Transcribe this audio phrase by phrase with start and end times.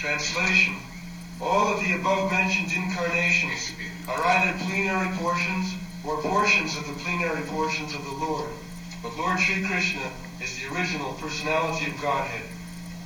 [0.00, 0.76] Translation
[1.42, 3.72] All of the above mentioned incarnations
[4.08, 5.74] are either plenary portions
[6.06, 8.48] or portions of the plenary portions of the Lord.
[9.02, 10.08] But Lord Sri Krishna
[10.40, 12.48] is the original personality of Godhead.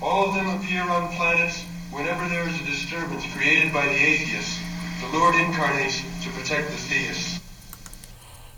[0.01, 4.61] All of them appear on planets whenever there is a disturbance created by the atheists.
[5.03, 7.41] The Lord incarnates to protect the theists.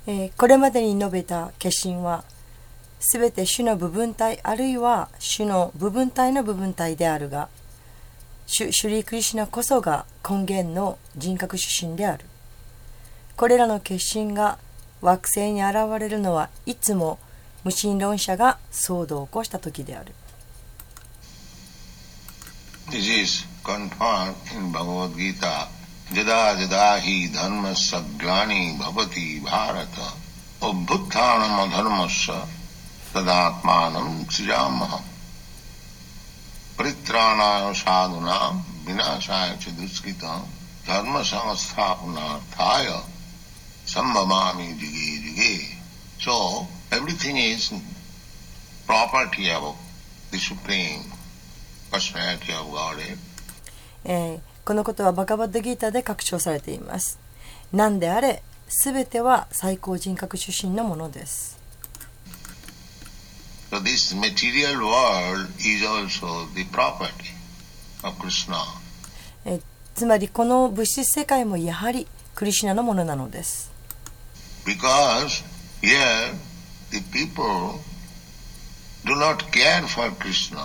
[0.06, 2.22] えーこれまでに述べた化身は
[3.00, 7.48] すべて種の部分体あるいは種の部分体の部分体であるが
[8.46, 12.24] シュシュリー・クリシナこそが根源の人格出身である
[13.36, 14.58] これらの化身が
[15.02, 17.18] 惑星に現れるのはいつも
[17.64, 20.14] 無神論者が騒動を起こした時である
[22.88, 25.66] This is confirmed in Bhagavad Gita.
[26.14, 30.14] Jada jada hi dharma saglani bhavati bharata
[30.62, 32.46] ubbuttanam adharmasya
[33.12, 35.15] tadatmanam srijamaha.
[36.77, 38.51] परित्राणाय साधुनां
[38.85, 40.39] विनाशाय च दुष्कृतां
[40.87, 42.87] धर्म संस्थापनार्थाय
[43.87, 45.53] संभवामि जुगे जुगे
[46.21, 47.73] So everything is
[48.85, 49.75] property of
[50.31, 51.01] the Supreme
[51.91, 53.17] Personality of Godhead.
[54.05, 57.19] えーこのことはバカバッドギーターで確証されています
[57.73, 58.43] 何であれ
[58.83, 61.54] 全ては最高人格出身のものです
[63.70, 67.30] So this material world is also the property
[68.04, 68.56] of Krishna.
[69.44, 69.62] えー
[69.94, 73.72] つまりこの物質世界もやはりクリシュナのものなのです
[74.66, 75.42] Because
[75.80, 76.34] here
[76.90, 77.80] the people
[79.06, 80.58] do not care for Krishna.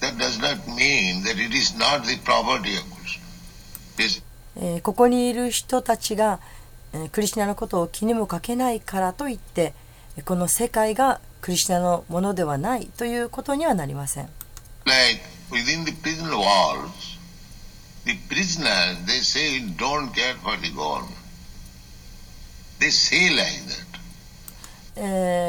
[0.00, 3.22] That does not mean that it is not the property of Krishna.
[3.98, 4.22] Yes,
[4.56, 6.40] えーここにいる人たちが、
[6.92, 9.74] えークリシュナのことを気にもかけないからといって
[10.16, 14.28] えーこの世界がクリシナのものではないということにはなりません。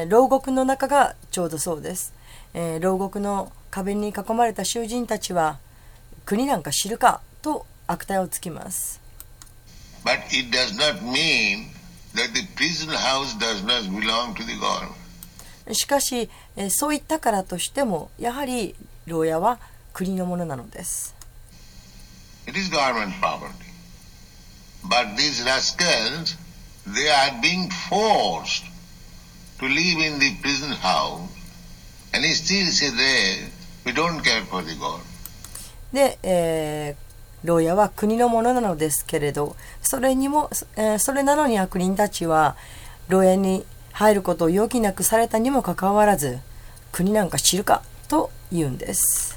[0.08, 2.14] 牢獄の中がちょうどそうです、
[2.54, 2.80] えー。
[2.80, 5.58] 牢獄の壁に囲まれた囚人たちは
[6.26, 9.02] 国なんか知るかと悪態をつきます。
[15.74, 16.30] しかし
[16.70, 19.60] そういったからとしてもやはり牢屋は
[19.94, 21.16] 国のものなのです。
[35.92, 36.96] で
[37.44, 42.56] 牢屋は国のものなのですけれどそれ,にも、え、それなのに悪人たちは
[43.10, 43.66] 牢屋に
[43.98, 46.38] 入ることを余儀なくされたにもかかわらず
[46.92, 49.36] 国なんか知るかと言うんです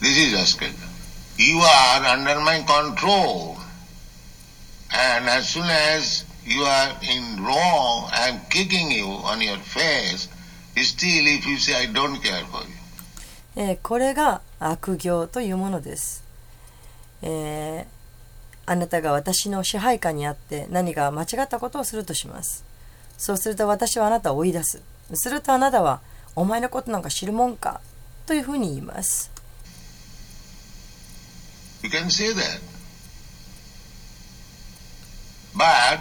[0.00, 0.66] This is rascal.
[1.38, 3.54] You are under my control.
[4.90, 5.64] And as soon
[5.96, 10.28] as you are in wrong, I am kicking you on your face.
[10.76, 12.74] Still, if you say, I don't care for you.
[13.56, 16.24] えーこれが悪行というものです、
[17.22, 17.94] えー
[18.66, 22.64] あなたが私の支配下にあって何か間違ったことをするとします
[23.16, 24.82] そうすると私はあなたを追い出す
[25.14, 26.00] するとあなたは
[26.36, 27.80] お前のことなんか知るもんか？
[28.26, 29.30] というふうに言います
[31.82, 32.60] You can say that.
[35.54, 36.00] But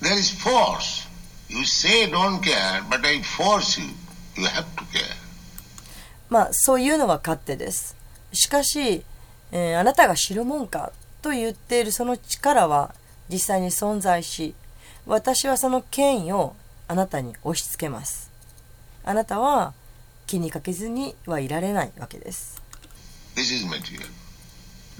[0.00, 1.08] there is force.
[1.48, 3.86] You say don't care, but I force you.
[4.36, 5.16] You have to care.
[6.28, 7.96] まあそういうのは勝手です
[8.32, 9.04] しかし、
[9.52, 10.92] えーあなたが知るもんか？
[11.22, 12.94] と言っているその力は
[13.30, 14.54] 実際に存在し
[15.06, 16.54] 私はその権威を
[16.88, 18.30] あなたに押し付けます
[19.04, 19.72] あなたは
[20.26, 22.62] 気にかけずにはいられないわけです
[23.34, 24.06] This is material.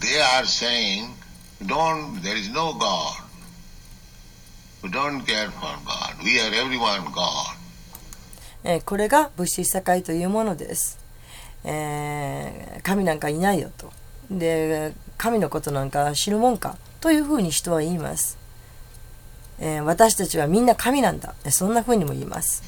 [0.00, 1.10] They are saying,
[1.66, 3.22] don't, there is no God.
[4.82, 6.24] We don't care for God.
[6.24, 7.56] We are everyone God.
[8.64, 10.98] えーこれが物質社会というものです、
[11.64, 13.92] えー神なんかいないよと
[14.30, 16.76] で神のことなんか知るもんか？
[17.00, 18.38] というふうに人は言います、
[19.64, 21.34] え、私たちはみんな神なんだ。
[21.50, 22.64] そんなふうにも言います。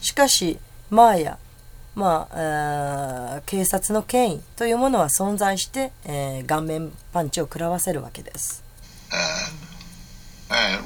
[0.00, 0.58] しかし
[0.90, 1.38] マヤ、
[1.96, 8.62] まあ、ー警察の権威というものは存在して、え、顔面パンチを食らわせるわけです、
[9.10, 10.80] uh,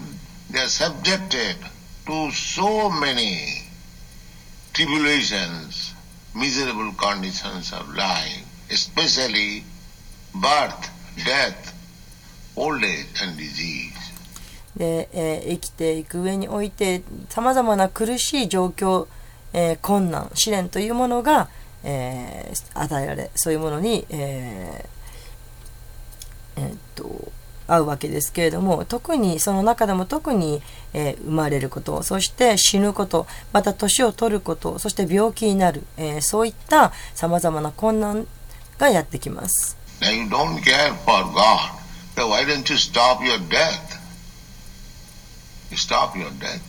[4.73, 5.95] Tribulations,
[6.35, 9.63] miserable conditions of life, especially
[10.35, 10.91] birth,
[11.25, 11.75] death,
[12.57, 13.93] old age, and disease.
[14.77, 19.07] で、えー生きていく上においてさまざまな苦しい状況、
[19.53, 21.49] えー困難試練というものが、
[21.85, 27.33] えー与えられそういうものに、えーえーっと
[27.69, 30.63] 合うわけですけれども特にその中でも特に、
[30.95, 38.27] えー生まれることそして死ぬことまた年を取ることそして病気になる、えーそういったさまざまな困難
[38.79, 39.82] がやってきます。
[40.03, 41.79] I don't care for God.
[42.17, 43.99] So why don't you stop your death?
[45.75, 46.61] Stop your death.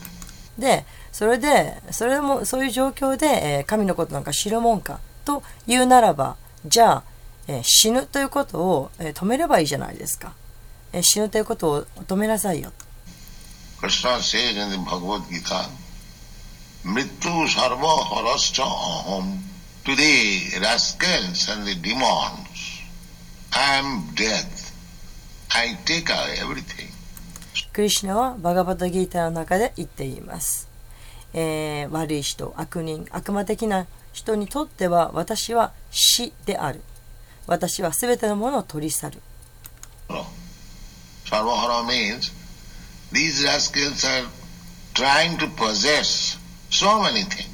[0.58, 6.36] で、それで、それも、そういう状況で、え、神のことなんか知るもんかというならば、
[6.66, 7.04] じゃあ、
[7.48, 10.34] え、死ぬということを、え、止めればいいじゃないですか、
[10.94, 11.02] え。
[11.02, 12.86] 死ぬということを止めなさいよと。
[13.80, 14.78] Krishna says in the
[23.56, 24.74] I am death.
[25.52, 26.90] I take away everything.
[27.72, 30.68] クリシュナはバガバタギーターの中で言っています、
[31.34, 36.82] えー悪い人悪人悪魔的な人にとっては私は死である
[37.48, 39.22] 私は全てのものを取り去る
[40.10, 40.26] No.
[41.26, 42.32] Sarvahara means
[43.12, 44.28] these rascals are
[44.94, 46.38] trying to possess
[46.70, 47.50] so many things.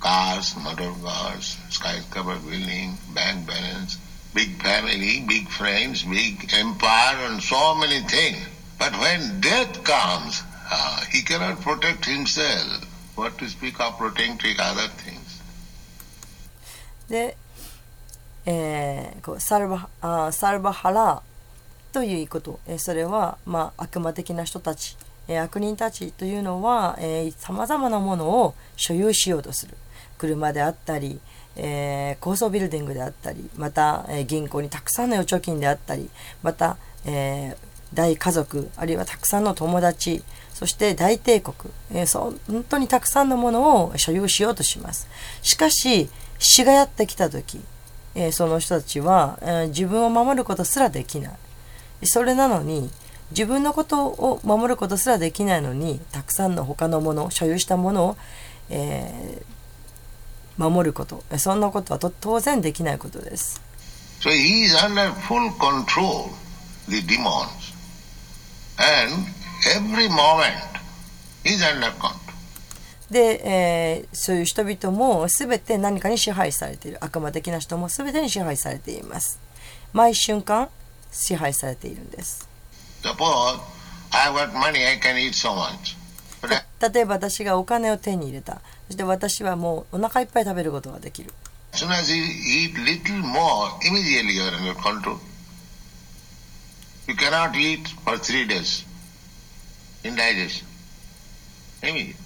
[0.00, 3.98] Cars, motor cars, skyscraper building, bank balance,
[4.34, 8.48] big family, big friends, big empire and so many things.
[8.78, 12.84] But when death comes, ah, he cannot protect himself.
[13.14, 15.42] What to speak of protecting other things?
[17.08, 17.36] で、
[18.46, 21.22] えーこうサルバあサルバハラ
[21.92, 24.96] ということ、えーそれは、まあ、悪魔的な人たち、
[25.28, 26.98] えー悪人たちというのは
[27.36, 29.76] さまざまなものを所有しようとする
[30.16, 31.22] 車であったり、えー
[32.20, 36.08] 高層ビルディングであったりまた、えー銀行にたくさんの預貯金であったり
[36.42, 41.54] また、えー大家族あるいはたくさんの友達そして大帝国、
[41.92, 45.08] えーそう本当にたくさんのものを所有しようとします。
[45.42, 46.08] しかし
[46.38, 47.60] 死がやってきた時、
[48.14, 51.32] えーその人たちは、えー自分を守ることすらできない。
[52.04, 52.90] それなのに
[53.30, 58.16] 自分のことを守ることすらできないのにたくさんの他のもの所有したものを、
[58.70, 59.61] えー
[60.58, 63.60] 守ることそんなことは当然できないことです。
[73.10, 79.38] で、え、そういう人々も全て何かに支配されている悪魔的な人も全てに支配されています。
[79.92, 80.70] 毎瞬間
[81.10, 82.48] 支配されているんです。
[86.80, 88.60] 例えば私がお金を手に入れた。
[88.92, 91.32] そして私はもうお腹いっぱい食べることができる
[91.72, 95.18] as soon as you eat little more, immediately you are under control.
[97.08, 98.84] You cannot eat for three days.
[100.04, 100.66] Indigestion.
[101.80, 102.16] Immediate.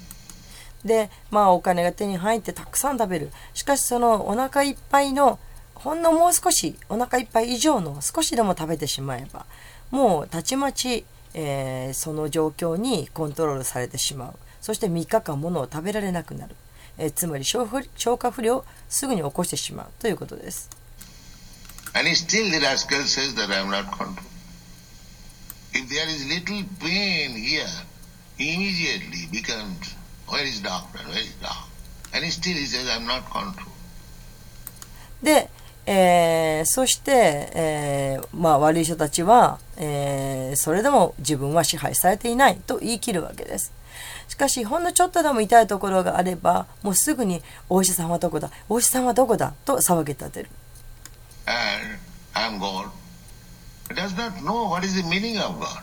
[0.84, 5.38] でまあお金が手に入ってたくさん食べるしかしそのお腹いっぱいの
[5.76, 9.46] ほんのもう少しお腹いっぱい以上の少しでも食べてしまえば
[9.92, 14.34] もうたちまち、えーその状況にコントロールされてしまう
[14.66, 16.56] そして3日間ものを食べられなくなる。
[16.98, 17.68] え、つまり消
[18.18, 20.68] 化不良をすぐに起こしてしまうということです。
[35.22, 35.48] で、
[35.86, 37.12] えー、そして、
[37.54, 43.72] えーまあ、悪い人たちは、えー、それでも自分は支配されていないと言い切るわけです。
[44.28, 49.54] しかし、ほんのちょっとでも痛いところがあれば、もうすぐに、お医者さんはどこだお医者さんはどこだ？
[49.64, 50.50] と騒ぎ立てる。
[51.46, 51.98] And
[52.34, 52.90] I am God.
[53.88, 55.82] He does not know what is the meaning of God.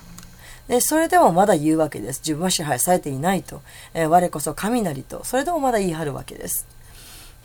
[0.68, 2.20] でそれでもまだ言うわけです。
[2.20, 3.62] 自分は支配されていないと。
[3.94, 5.24] えー我こそ神なりと。
[5.24, 6.68] それでもまだ言い張るわけです。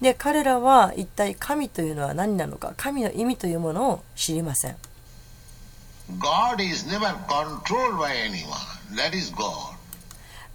[0.01, 4.77] で、彼らは一体神というのは何なのか、神の意味というものを知りません。
[6.19, 8.49] God is never controlled by anyone.
[8.95, 9.78] That is God.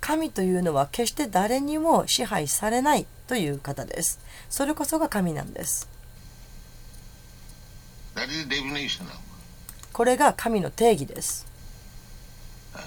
[0.06, 4.20] 神というのは決して誰にも支配されないという方です。
[4.50, 5.88] それこそが神なんです。
[9.94, 11.48] これが神の定義です。
[12.76, 12.80] Uh,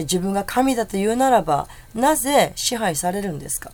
[0.00, 3.70] 自分が神だというならば、なぜ支配されるんですか？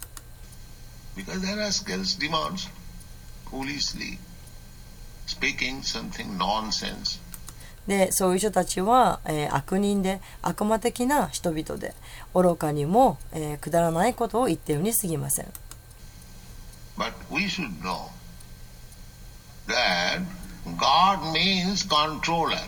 [7.90, 11.92] で、そういう人たちは、えー悪人で悪魔的な人々で、
[12.32, 15.46] 愚かにも、えーくだらないことを言っているに過ぎません。
[16.96, 18.10] But we should know
[19.66, 20.20] that
[20.78, 22.58] God means controller.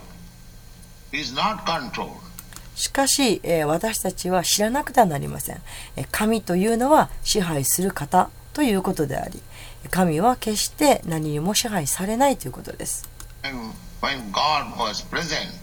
[1.12, 2.17] He is not controlled.
[2.75, 5.62] しかし、えー私たちは知らなくてはなりません。
[5.95, 9.41] えー神というのは支配する方ということであり、
[9.93, 13.09] 神は決して何にも支配されないということです。
[13.45, 13.73] And
[14.03, 15.55] when God was present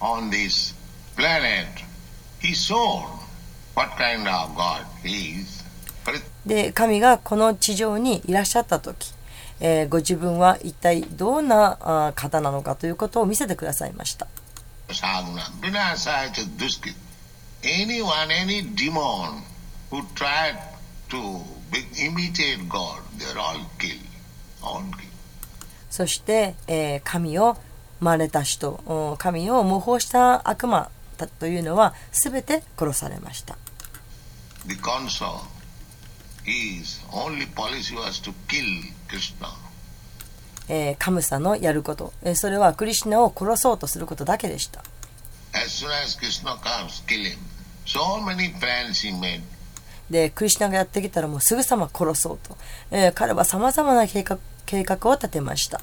[0.00, 0.74] on this
[1.16, 1.66] planet,
[2.40, 3.08] he showed
[3.74, 5.64] what kind of God he is.
[6.46, 9.12] で、神がこの地上にいらっしゃった時、
[9.60, 14.26] えーご自分は一体どんなあー方なのかということを見せてくださいました。
[14.88, 16.94] Saguna, Vinasaya Duskit.
[17.62, 19.42] Anyone, any demon
[19.90, 20.56] who tried
[21.10, 24.00] to be, imitate God, they're all killed.
[24.62, 25.17] All killed.
[25.90, 27.56] そして、えー神を
[28.00, 33.56] 真似た人、うん神を模倣した悪魔だというのは全て殺されました。
[34.66, 35.40] The consort,
[36.44, 38.64] his only policy was to kill
[39.08, 39.48] Krishna.
[40.68, 44.82] えーカムサのやること、えーそれはクリシュナを殺そうとすることだけでした。
[45.54, 47.38] As soon as Krishna comes, kill him.
[47.86, 49.40] So many plans he made.
[50.10, 52.56] で、クリシュナがやってきたらもうすぐさま殺そうと。
[52.90, 55.80] えー彼は様々な計画計画を立てました。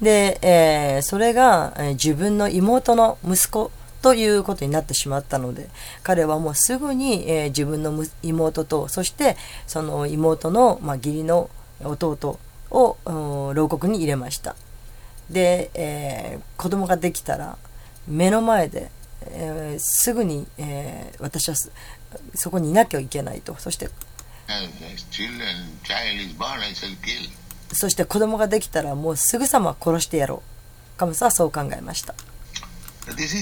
[0.00, 5.68] で、えー、それが、えー、自分の妹の息子ということになってしまったので
[6.04, 11.50] 彼はもうすぐに、えー、自分の妹とそしてその妹の、まあ、義理の
[11.82, 12.38] 弟
[12.70, 12.96] を
[13.54, 14.54] 牢獄に入れました。
[15.32, 17.56] で、えー、子供ができたら
[18.06, 18.90] 目の前で、
[19.26, 21.54] えー、すぐに、えー、私は
[22.34, 23.54] そこにいなきゃいけないと。
[23.56, 23.88] そして
[27.72, 30.42] そして子供ができたらもうすぐさま殺してやろ
[30.96, 30.98] う。
[30.98, 32.14] カムスはそう考えました。
[33.06, 33.34] This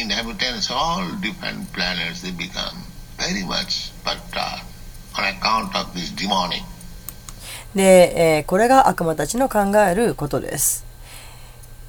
[0.00, 2.76] inhabitants all different planets, they become
[3.18, 4.64] very much perturbed
[5.18, 6.62] on account of this demonic.
[7.74, 10.84] で、えーこれが悪魔たちの考えることです。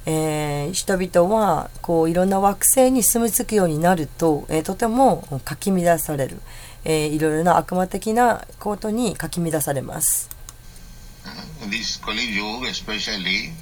[0.06, 6.40] えー人々はこういろんな惑星に住み着くようになると、えーとてもかき乱される、
[6.84, 10.30] えーいろいろな悪魔的なことにかき乱されます。
[11.70, 13.52] This Kali Yuga especially,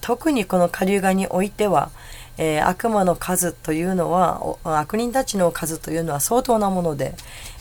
[0.00, 1.90] 特にこの下流側においては、
[2.38, 7.14] えー悪魔の数というのはお悪人たちの数というのは相当なもので、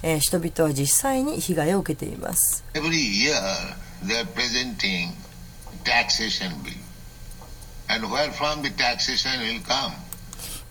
[0.04, 2.64] えー人々は実際に被害を受けています。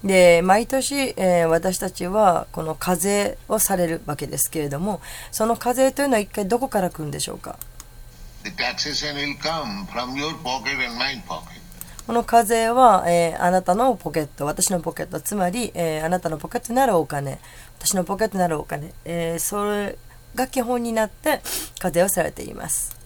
[0.04, 7.58] で毎年、えー私たちはこの課税をされるわけですけれどもその課税というのは一体どこから来るんでしょうか？
[12.06, 17.38] この課税は、えー、あなたのポケット、私のポケット、つまり、えー、あなたのポケットならお金、
[17.78, 19.98] 私のポケットならお金、えー、それ
[20.34, 21.40] が基本になって
[21.78, 22.96] 課税をされています。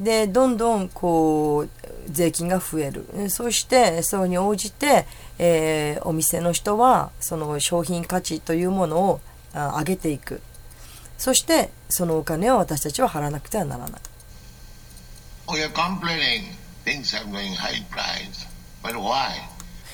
[0.00, 1.70] でどんどんこう
[2.10, 3.06] 税金が増える。
[3.14, 5.06] えーそしてそれに応じて、
[5.38, 9.20] えーお店の人はその商品価値というものを
[9.52, 10.40] あ上げていく。
[11.18, 13.98] そしてそのお金を私たちは払わなくてはならな
[19.36, 19.40] い?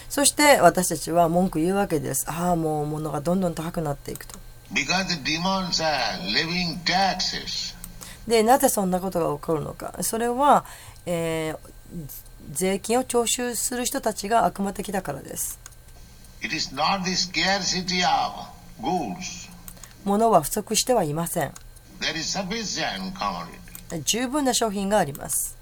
[0.08, 2.26] そして私たちは文句言うわけです。
[2.30, 4.38] ああもう物がどんどん高くなっていくと。
[4.72, 7.75] Because the demons are levying taxes.
[8.26, 9.94] でなぜそんなことが起こるのか。
[10.02, 10.64] それは、
[11.06, 15.58] 税金を徴収する人たちが悪魔的だからです。
[20.04, 21.52] 物は不足してはいません。
[24.04, 25.56] 十分な商品があります。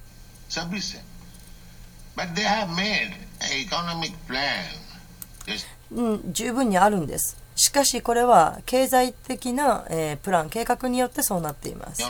[5.93, 7.37] うん、十分にあるんです。
[7.57, 12.03] しかしこれは経済的な、えープラン、計画によってそうなっています。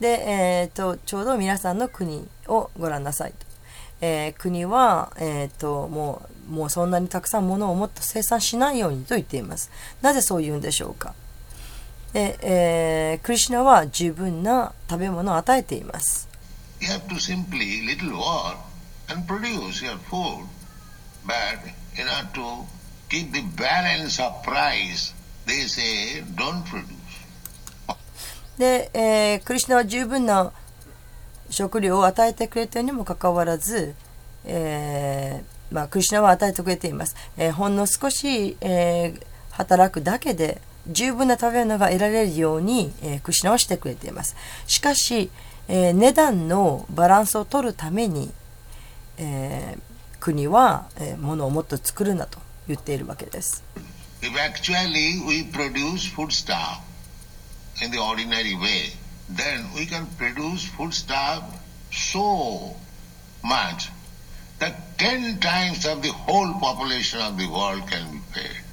[0.00, 3.46] で、えーと、ちょうど皆さんの国をご覧なさいと。
[4.02, 9.70] えー国は、えーともう、もうそんなにたくさん物をもっと生産しないようにと言っています。
[10.02, 11.14] なぜそう言うんでしょうか？
[12.12, 16.28] で、えー、クリシナは十分な食べ物を与えています。
[28.58, 30.52] で、えー、クリシナは十分な
[31.48, 33.94] 食料を与えてくれたにもかかわらず、
[34.44, 37.14] えーまあ、クリシナは与えてくれています。
[37.36, 40.60] えー、ほんの少し、えー、働くだけで。
[40.90, 44.36] 十分な食べ物が得られるように、えークリシナはしてくれています。
[44.66, 45.30] しかし、
[45.68, 48.32] えー値段のバランスを取るために、
[49.18, 49.80] えー
[50.20, 53.62] 国は、えー物をもっと作るなと言っているわけです。
[54.22, 56.80] If actually we produce foodstuff
[57.82, 58.92] in the ordinary way,
[59.34, 61.42] then we can produce foodstuff
[61.90, 62.74] so
[63.42, 63.90] much
[64.58, 68.69] that ten times of the whole population of the world can be fed.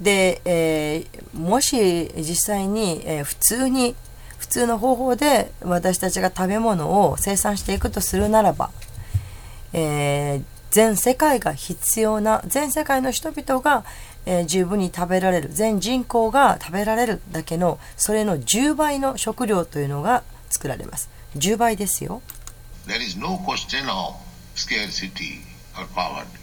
[0.00, 3.94] で、えーもし実際に、えー普通に
[4.38, 8.70] 普通の方法で私たちが食べ物を生産していくとするならば、
[9.72, 13.84] えー全世界が必要な全世界の人々が、
[14.26, 21.08] えー十分に食べられる全人口が食べられるだけのそれの10倍の食料というのが作られます。
[21.36, 22.20] 10倍ですよ、
[22.86, 24.16] There is no question of
[24.56, 25.40] scarcity
[25.78, 26.41] or poverty.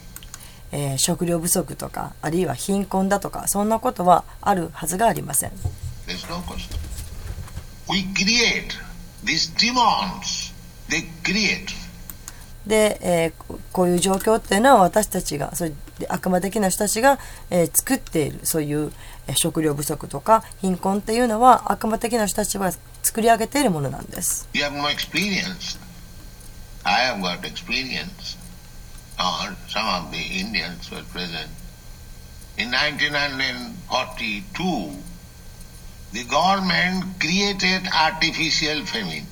[0.72, 5.52] えー食料不足とかあるいは貧困だとかそんなことはあるはずがありません.
[12.66, 15.76] で、えーここういう状況っていうのは私たちがそういう
[16.08, 17.18] 悪魔的な人たちが、
[17.50, 18.92] えー作っているそういう
[19.26, 22.70] えー食料不足とか貧困っていうのは悪魔的な人たちが
[23.02, 24.48] 作り上げているものなんです。
[24.52, 25.78] You have no experience.
[26.84, 28.38] I have got experience.
[29.20, 31.50] Or some of the Indians were present.
[32.56, 34.90] In 1942,
[36.12, 39.26] the government created artificial famine.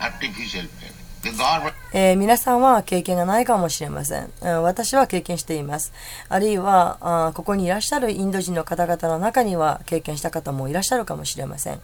[0.00, 0.92] Artificial famine.
[1.22, 4.30] The government えー皆さんは経験がないかもしれません。
[4.42, 5.92] えー私は経験しています。
[6.28, 11.80] あるいはあーここにいらっしゃるインド人の方々の中には経験した方もいらっしゃるかもしれません。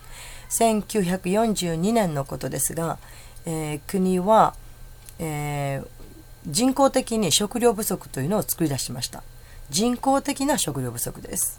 [0.50, 2.98] 1942年のことですが、
[3.46, 4.54] えー国は、
[5.18, 5.86] えー
[6.46, 9.22] 人工的に食料不足というのを作り出しました。
[9.70, 11.58] 人工的な食料不足です。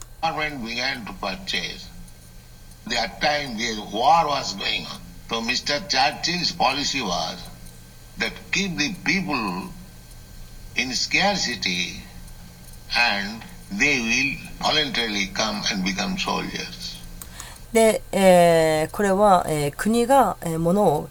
[17.71, 21.09] で、えー、これは、えー、国が、えー、物を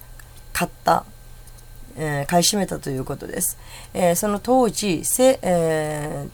[0.53, 1.05] 買った。
[1.97, 3.57] えー買い占めたということです。
[3.95, 6.31] えーその当時、せえー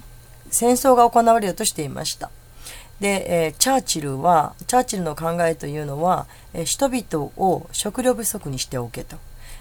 [0.51, 2.31] 戦争が行われようとしていました。
[3.01, 9.17] で、えーチャーチルは、チャーチルの考えというのは、えー人々を食料不足にしておけと。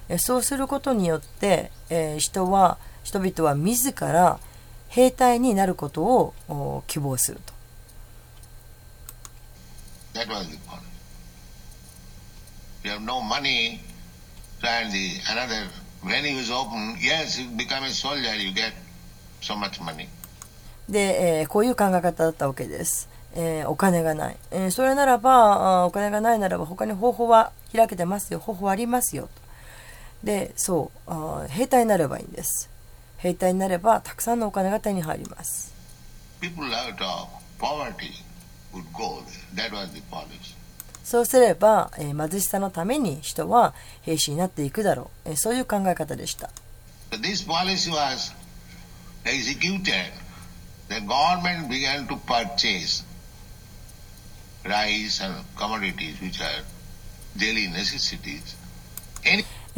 [0.10, 4.40] えーそうすることによって、えー人は、人々は自ら
[4.90, 7.54] 兵隊になることをお希望すると。
[10.14, 10.28] That
[20.90, 23.10] で、えーこういう考え方だったわけです。
[23.36, 29.30] えーお金がない、えーそれならばお金がないならば他に方法は開けてますよ方法ありますよと
[30.24, 32.70] でそう兵隊になればいいんです
[33.18, 35.72] 兵隊になればたくさんのお金が手に入ります
[36.42, 37.28] People out of
[37.60, 38.12] poverty
[38.74, 39.22] would go
[39.56, 39.70] there.
[39.70, 40.56] That was the policy.
[41.08, 46.50] そうすれば、えー、貧しさのために人は兵士になっていくだろう、えー、そういう考え方でした。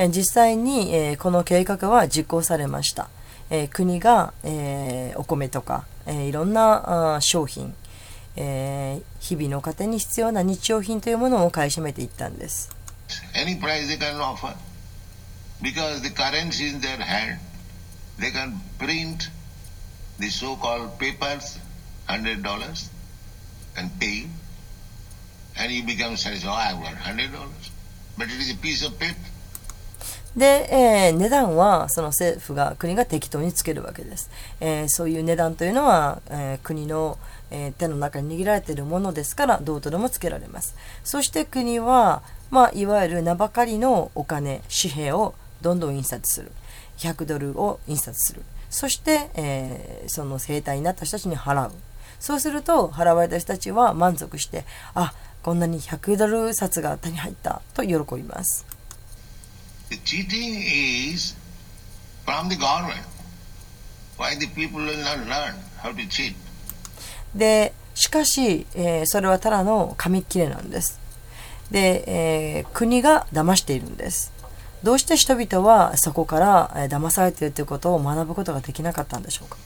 [0.09, 3.07] 実際に、えー、この計画は実行されました。
[3.51, 7.75] えー、国が、えー、お米とか、えー、いろんなあ商品、
[8.35, 12.69] え、日々の糧に必要な日用品というものを買い占めていったんです。
[30.35, 34.29] で、え、値段はその政府が国が適当につけるわけです。
[34.59, 37.17] え、そういう値段というのは、え、国の
[37.77, 40.75] 手の中に握られているものですからどうとでもつけられます。
[41.03, 46.51] そして国は、まあ、いわゆる名ばかりのお金紙幣をどんどん印刷する。
[46.97, 48.43] 100ドルを印刷する。
[48.69, 51.71] そして、えーその兵隊になった人たちに払う。
[52.19, 58.65] そうすると払われた人たちは満足してあこんなに100ドル札が手に入ったと喜びます。
[59.89, 60.59] The cheating
[61.13, 61.35] is
[62.25, 63.03] from the government.
[64.17, 66.35] Why the people will not learn how to cheat?
[67.35, 70.99] でしかし、えーそれはただの紙切れなんです
[71.71, 74.31] で、えー国が騙しているんです
[74.83, 79.57] どうして人々はそこから、えー騙されているということを学ぶことができなかったんでしょうか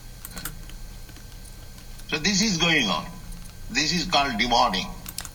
[2.10, 3.04] ？So this is going on.
[3.72, 4.88] This is called demanding.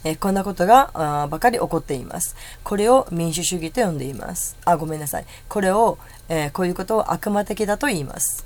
[0.05, 2.37] えーこんなことがあーばかり起こっています。
[2.65, 4.57] これを民主主義と呼んでいます。
[4.65, 5.27] あ、ごめんなさい。
[5.49, 8.45] これを、えーこういうことを悪魔的だと言います。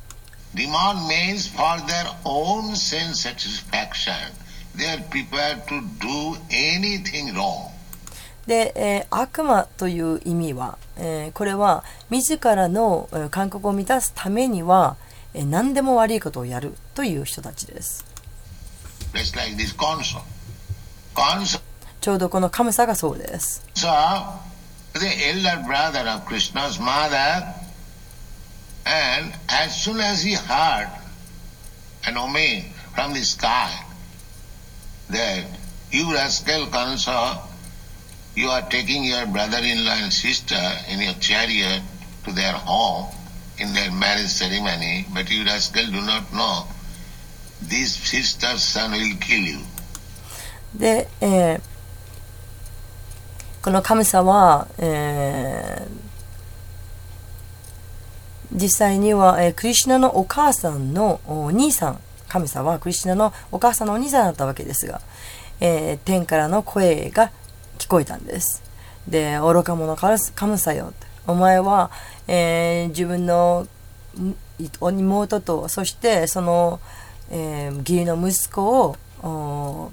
[0.54, 4.14] Demand means for their own sense satisfaction.
[4.76, 7.70] They are prepared to do anything wrong.
[8.46, 14.96] で、えー悪魔という意味は、えーこれは自らのえー感覚を満たすためには、
[15.34, 18.04] えー何でも悪いことをやるという人たちです。
[19.14, 20.20] Just like this Kansa.
[21.14, 21.60] Kansa,
[22.00, 23.64] ちょうどこの神様がそうです。
[23.74, 23.86] the
[25.06, 27.44] elder brother of Krishna's mother,
[28.85, 30.89] and as soon as he heard
[32.05, 32.63] an omen
[32.95, 33.83] from the sky
[35.09, 35.45] that
[35.91, 37.39] you rascal Kansa,
[38.35, 41.81] you are taking your brother-in-law and sister in your chariot
[42.25, 43.07] to their home
[43.59, 46.67] in their marriage ceremony, but you rascal do not know
[47.61, 49.59] this sister's son will kill you.
[50.75, 51.61] で、えー
[53.61, 56.00] この神様は、えー
[58.54, 65.00] 実際には、えークリシナのお母さんのお兄さん神様はクリシナのお母さんのお兄さんだったわけですが、
[65.60, 67.30] えー天からの声が
[67.78, 68.62] 聞こえたんです。
[69.08, 70.92] で愚か者から神様よ。
[71.26, 71.90] お前は、
[72.28, 73.66] えー自分の
[74.80, 76.80] 妹とそしてその、
[77.30, 79.92] えー義理の息子を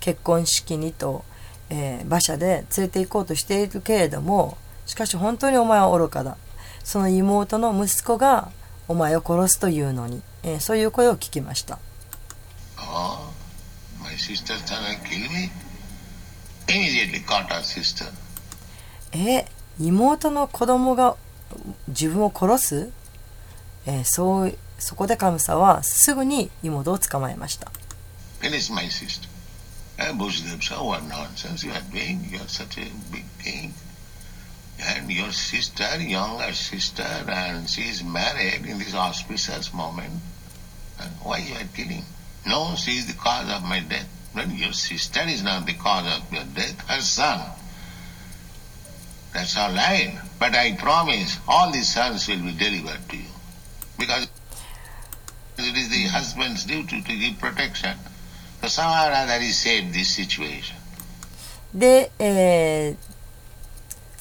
[0.00, 1.24] 結婚式にと、
[1.70, 6.36] え馬車で連れて行こうとしているけれどもしかし本当にお前は愚かだ。
[6.84, 8.50] その妹の息子が
[8.88, 11.78] お前を殺すというのに、え、そういう声を聞きました。
[19.12, 19.46] え、
[19.80, 21.16] 妹の子供が
[21.88, 22.90] 自分を殺す、
[23.86, 27.70] え、そ,うそこでカムサはすぐに妹を捕まえました。
[33.48, 33.72] え、
[34.82, 40.14] And your sister, younger sister, and she is married in this auspicious moment.
[40.98, 42.04] And why you are killing?
[42.46, 44.08] No, she is the cause of my death.
[44.34, 47.40] But your sister is not the cause of your death, her son.
[49.34, 50.18] That's all right.
[50.38, 53.30] But I promise all the sons will be delivered to you.
[53.98, 54.28] Because
[55.58, 57.96] it is the husband's duty to give protection.
[58.62, 60.76] So somehow or other he saved this situation.
[61.72, 63.09] で、えー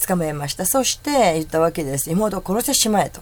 [0.10, 0.66] 捕まえました。
[0.66, 2.10] そして言ったわけです。
[2.10, 3.22] 妹を殺してしまえと。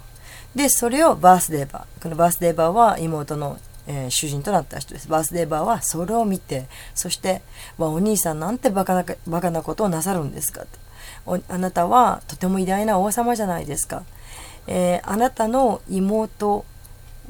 [0.55, 2.01] でそれをバースデーバー。
[2.01, 5.07] このバースデーバーは妹の、えー主人となった人です。
[5.07, 7.41] バースデーバーはそれを見てそして
[7.77, 10.61] 「わお兄さんなんてバカなバカなことをなさるんですか」
[11.25, 11.41] と。
[11.49, 14.03] あなたはとても偉大な王様じゃないですか、
[14.65, 16.65] えーあなたの妹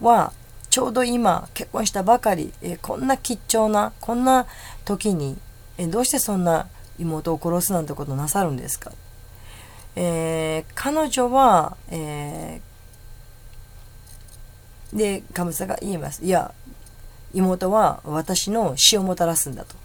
[0.01, 0.33] は
[0.69, 4.45] ちょうど今結婚したばかり、えーこんな吉兆なこんな
[4.85, 5.37] 時に、
[5.77, 6.67] えーどうしてそんな
[6.99, 8.91] 妹を殺すなんてことなさるんですか、
[9.99, 16.23] えー彼女は、えーで神様が言います。
[16.23, 16.53] いや
[17.33, 19.75] 妹は私の死をもたらすんだと。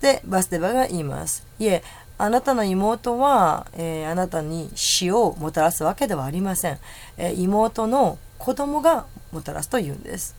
[0.00, 1.46] でバスデバが言います。
[1.58, 1.82] いえ
[2.16, 6.78] あなたの妹は、えーあなたに死をもたらすわけではありません、
[7.18, 10.34] えー妹の子供がもたらすと言うんです。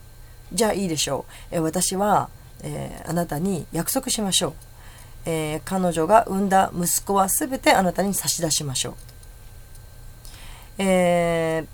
[0.52, 2.28] じゃあいいでしょう、えー私は、
[2.62, 4.52] えあなたに約束しましょう、
[5.26, 8.94] えー彼女が産んだ息子は全てあなたに差し出しましょう、
[10.78, 11.66] えー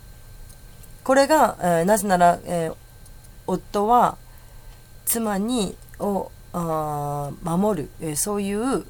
[1.04, 2.76] これが、えーなぜなら、えー
[3.46, 4.16] 夫は
[5.04, 8.84] 妻にをあ守る、えーそういう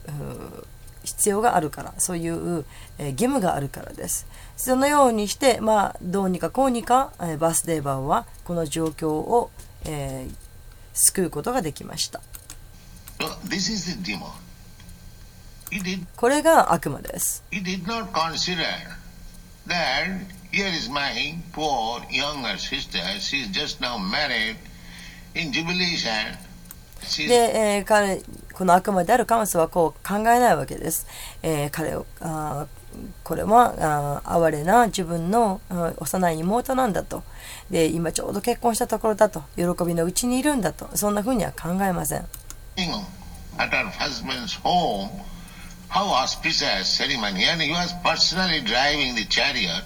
[1.05, 2.65] 必要があるからそういう、
[2.99, 4.27] えー義務があるからです。
[4.57, 9.51] そのようにして、まあ、どうにかこうにか、えーバスデーバーはこの状況を、
[9.85, 10.35] えー
[10.95, 12.21] 救うことができました。
[13.19, 14.21] So this is the demon.
[14.21, 15.62] He did,
[16.17, 17.43] これが悪魔です。
[27.27, 28.21] で、彼、
[28.53, 31.07] この悪魔であるカマスはこう考えないわけです。
[31.43, 32.67] え、彼をあ
[33.25, 35.63] これはあ哀れな自分の
[35.97, 37.25] 幼い妹なんだと
[37.71, 37.87] で。
[37.87, 39.43] 今ちょうど結婚したところだと。
[39.57, 40.91] 喜びのうちにいるんだと。
[40.95, 42.27] そんなふうには考えません。
[45.93, 49.85] How auspicious ceremony, and he was personally driving the chariot.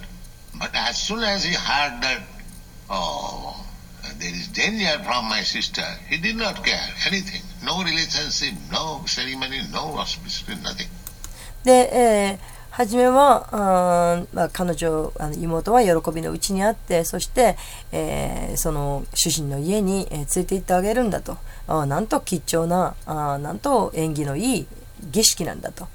[0.57, 2.21] But as soon as he heard that,
[2.89, 3.63] oh,
[4.17, 7.41] there is danger from my sister, he did not care anything.
[7.63, 10.87] No relationship, no ceremony, no auspicity, nothing.
[11.63, 17.57] で、えー初めは、あまあ、彼女あの妹は喜びのうちにあってそして、
[17.91, 24.67] えーその主人の家に、えー連れて行ってあげるんだとあなんと吉祥なあなんと縁起のいい
[25.09, 25.87] 儀式なんだと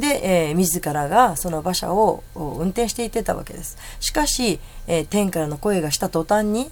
[0.00, 3.76] で、えー自らがその馬車を運転していってたわけです。
[4.00, 6.70] しかし、えー天からの声がした途端に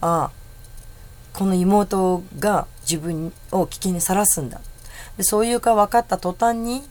[0.00, 0.30] ああ
[1.32, 4.60] この妹が自分を危険にさらすんだ。
[5.16, 6.82] でそういうか分かった途端に、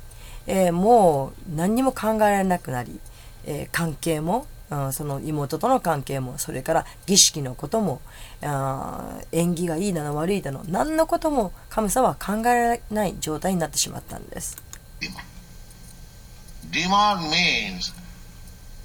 [0.48, 3.00] えーもう何にも考えられなくなり、
[3.46, 8.02] えー関係もあーその妹との関係もそれから儀式のことも
[8.42, 14.58] あ縁起がいいだの悪いだの何のことも神様は考えられない状態になってしまったんです。
[16.72, 17.94] Demon means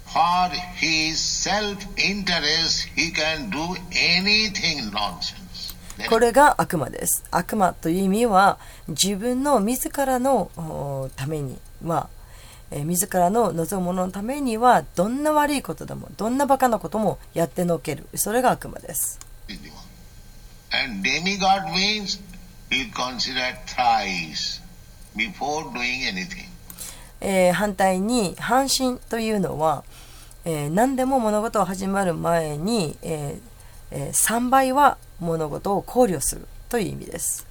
[0.06, 5.74] for his self-interest he can do anything nonsense.
[6.08, 7.24] これが悪魔です。
[7.30, 12.08] 悪魔という意味は自分の自らのおためには、
[12.70, 19.18] えー自らの望むもののためにはどんな悪いことでもどんなバカなこともやってのけるそれが悪魔です。
[20.72, 22.20] And demigod means
[22.70, 24.60] he consider thrice
[25.16, 26.49] before doing anything.
[27.20, 29.84] えー反対に半身というのは、
[30.44, 33.50] えー何でも物事を始まる前に、えー
[33.92, 37.46] え3倍は物事を考慮するという意味です。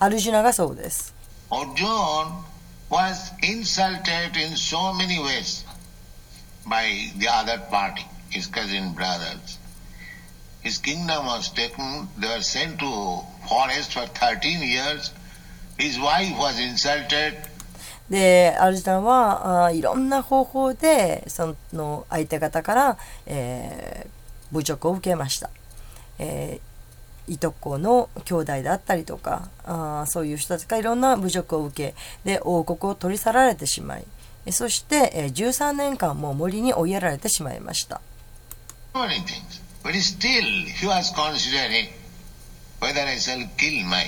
[0.00, 1.14] アルジュナがそうです。
[1.50, 2.42] Arjun
[2.90, 5.64] was insulted in so many ways
[6.66, 9.58] by the other party, his cousin brothers.
[10.62, 15.12] His kingdom was taken, they were sent to forest for 13 years.
[15.78, 17.36] His wife was insulted,
[18.10, 24.18] でアルジュナはあいろんな方法でその相手方から、えー
[24.50, 25.50] 侮辱を受けました、
[26.18, 31.94] えーいとこの兄弟だったりとかあそういう人たちがいろんな侮辱を受け
[32.24, 34.06] で王国を取り去られてしまい
[34.50, 38.00] そして、えー13年間も森に追いやられてしまいました。
[39.84, 40.42] But still,
[40.80, 41.88] he was considering
[42.80, 44.04] whether I shall kill my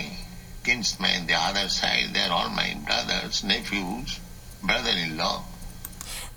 [0.64, 2.74] kinsmen, the other side, they're all my
[3.30, 4.20] brothers, nephews,
[4.62, 5.42] brother-in-law.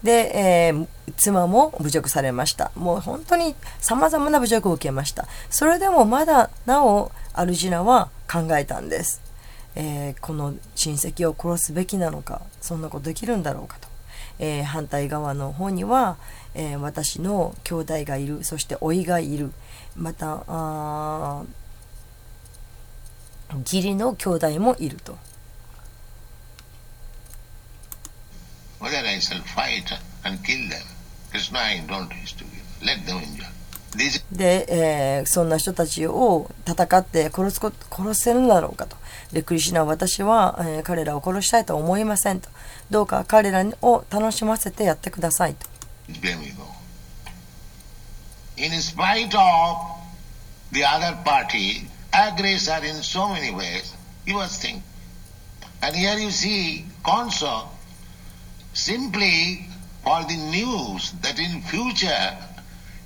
[0.03, 2.71] で、えー妻も侮辱されました。
[2.75, 5.27] もう本当に様々な侮辱を受けました。
[5.49, 9.21] それでもまだなおアルジナは考えたんです。
[9.75, 13.87] えーこの親戚を殺すべきなのか、そんなことできるんだろうかと。
[14.39, 16.17] えー反対側の方には、
[16.55, 19.51] えー私の兄弟がいる、そして甥がいる、
[19.95, 21.43] また、あ
[23.59, 25.17] 義理の兄弟もいると。
[28.83, 29.85] Whether I shall fight
[30.23, 30.83] and kill them.
[31.31, 32.85] Krishna, I don't wish to kill.
[32.85, 33.47] Let them enjoy.
[34.31, 38.97] で、えーそんな人たちを戦って殺すこ殺せるんだろうかと。
[39.31, 42.49] で、クリシュナは私は、えー彼らを殺したいとは思いませんと。
[42.89, 45.67] どうか彼らを楽しませてやってくださいと。
[46.09, 46.65] is Demigo.
[48.57, 49.77] In spite of
[50.71, 53.93] the other party, aggressor in so many ways,
[54.25, 54.81] he was thinking.
[55.81, 57.67] And here you see Konso
[58.73, 59.59] simply
[60.03, 62.09] for the news that in future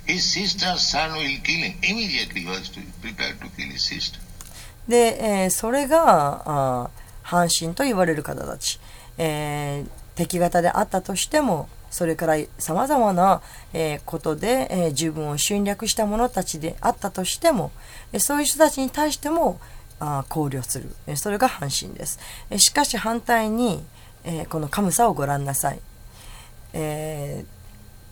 [0.06, 1.74] his sister's son will kill him.
[1.82, 4.18] Immediately he was to prepared to kill his sister.
[4.88, 6.90] で、えーそれが、あ
[7.22, 8.80] 半身と言われる方たち。
[9.18, 13.40] えー敵方であったとしても、それから様々な、
[13.72, 17.70] えーことで、えー自分を侵略した者たちであったとしても、
[18.12, 19.60] えーそういう人たちに対しても
[20.00, 20.90] あ考慮する。
[21.06, 22.18] えーそれが半身です。
[22.50, 23.84] えーしかし反対に、
[24.24, 25.80] えーこのカムサをご覧なさい。
[26.72, 27.58] えー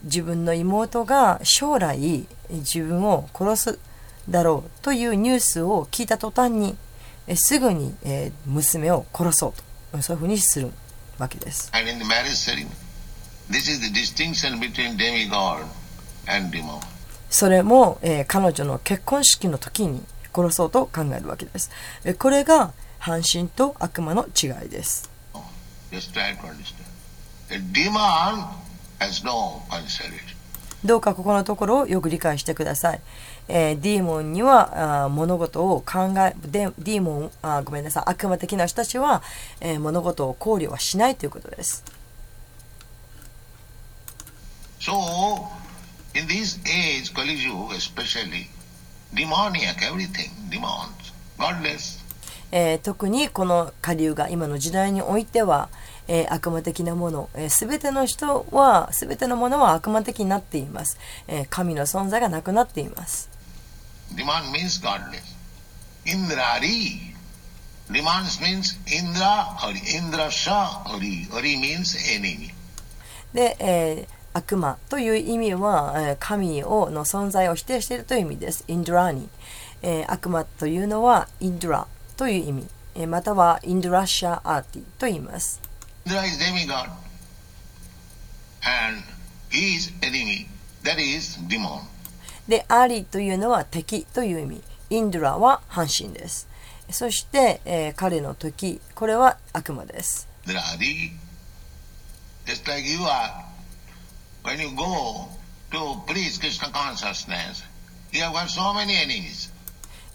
[0.04, 3.78] 自分の妹が将来自分を殺す
[4.28, 6.76] だろうというニュースを聞いた途端に
[7.26, 10.70] えすぐに、えー娘を殺そうとそういうふうにする
[11.18, 11.70] わけです。
[17.30, 20.02] それも、えー彼女の結婚式の時に
[20.34, 21.70] 殺そうと考えるわけです。
[22.04, 25.10] えこれが半身と悪魔の違いです。
[30.84, 33.00] どうかここのところをよく理解してください。
[33.48, 39.22] え、ディーモンにはあ物事を考え、でディーモンあ、ごめんなさい、悪魔的な人たちは、
[39.60, 41.84] え、物事を考慮はしないということです。
[44.80, 44.96] そう
[52.52, 55.68] え、特にこの下流が今の時代においては、
[56.08, 60.98] えー、悪魔的なもの、す、え、べ、ての人は、すべてのものは悪魔的になっています。
[61.28, 63.28] えー、神の存在がなくなっています。
[64.14, 65.36] Demand means godless.
[66.04, 67.14] Indrari.
[67.90, 71.28] Demands means Indra or Indra Sha Ori.
[71.32, 72.52] Ori means enemy.
[73.32, 78.64] で、えー、悪魔という意味は、えー、神をの存在を否定しているという意味です。
[78.68, 79.28] インドラに。
[79.82, 85.65] えー、悪魔というのはインドラという意味、えー、またはインドラシャアーティと言います。
[86.06, 86.88] Indra is demigod
[88.62, 89.02] and
[89.52, 90.46] is enemy.
[90.84, 91.80] That is demon.
[92.46, 94.62] で、アリというのは敵という意味。
[94.88, 96.46] インドラは半身です。
[96.90, 100.28] そして、えー、彼の時、これは悪魔です。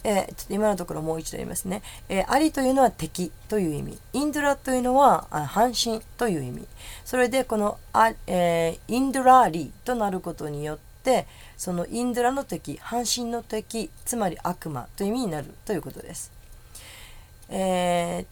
[0.04, 1.82] えー、ちょっと今のところもう一度言いますね。
[2.08, 3.98] えー、アリというのは敵という意味。
[4.12, 6.66] インドラというのは半身という意味。
[7.04, 16.32] それでこのあ、えー、インドラーリとなることによって、そのインドラの敵、半身の敵、つまり悪魔という意味になるということです。
[17.48, 18.26] え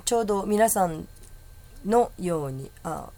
[0.00, 1.08] ー、ちょうど皆さん
[1.86, 3.08] のように、あ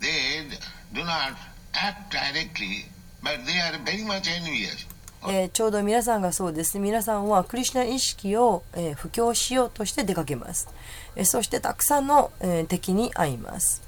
[0.00, 0.48] They
[0.92, 1.34] do not
[1.72, 2.84] act directly,
[3.22, 4.93] but they are very much envious.
[5.26, 6.78] えー、ちょうど皆さんがそうです。
[6.78, 10.68] 皆さんはクリシナ意識を、えー、布教しようとして出かけます。
[11.16, 13.82] えー、そしてたくさんの、えー、敵に会います。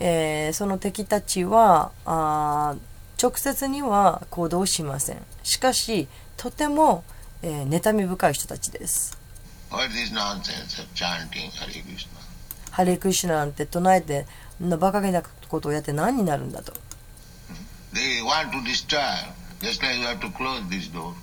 [0.00, 2.76] えー、その敵たちはあ
[3.20, 5.18] 直接には行動しません。
[5.42, 7.04] しかし、とても、
[7.42, 9.18] えー、妬み深い人たちです。
[12.70, 14.26] ハレクリシナなんて唱えて、
[14.62, 16.72] んな馬鹿げなことをやって何になるんだと。
[17.92, 19.00] They want to destroy,
[19.60, 21.14] just like you have to close this door,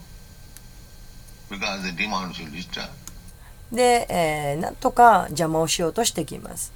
[1.50, 2.88] because the demons will destroy.
[3.72, 6.72] で、えー、なんとか邪魔をしようとしてきます。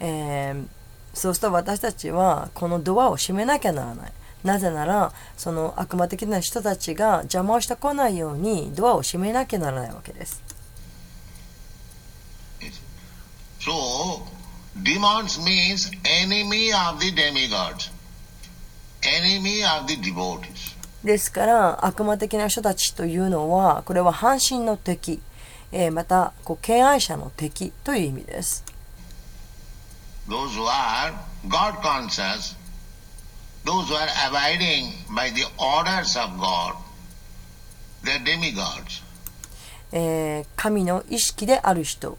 [0.00, 0.66] えー、
[1.14, 4.12] そうすると私たちはこのドアを閉めなきゃならない。
[4.44, 10.42] なぜなら、その悪魔的な人たちが邪魔をしてこないようにドアを閉めなきゃならないわけです。
[13.60, 14.22] So,
[14.82, 17.90] demons means enemy of the demigods,
[19.02, 20.77] enemy of the devotees.
[21.04, 25.20] ですから悪魔的な人たちというのはこれは半身の敵、
[25.70, 28.64] えー、またこう敬愛者の敵という意味です。
[30.28, 31.14] Those who are
[31.48, 32.56] God conscious,
[33.64, 36.74] those who are abiding by the orders of God,
[38.04, 39.02] they are demigods.
[39.92, 42.18] えー、神の意識である人、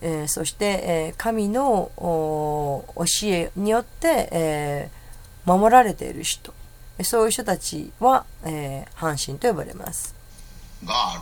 [0.00, 6.54] えー、そして、えー、神の教えによって、えー、守られている人
[7.04, 10.14] そういう人たちは、えー、半身と呼ばれます。
[10.84, 11.20] God,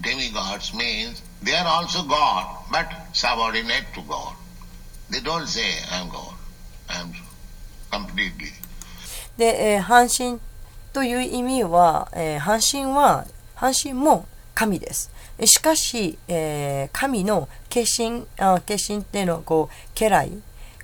[0.00, 4.34] demigods means they are also God, but subordinate to God.
[5.10, 6.34] They don't say, I'm God.
[6.88, 7.12] I'm
[7.90, 8.52] completely.
[9.36, 10.38] で、えー、半身
[10.92, 15.10] という意味は、えー、半身は、半身も神です。
[15.44, 20.30] しかし、えー、神の化身、あ化身っていうのは、こう、家来、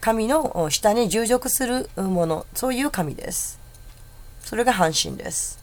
[0.00, 3.58] 神の下に従属するもの、そういう神です。
[4.48, 5.58] それが阪神です。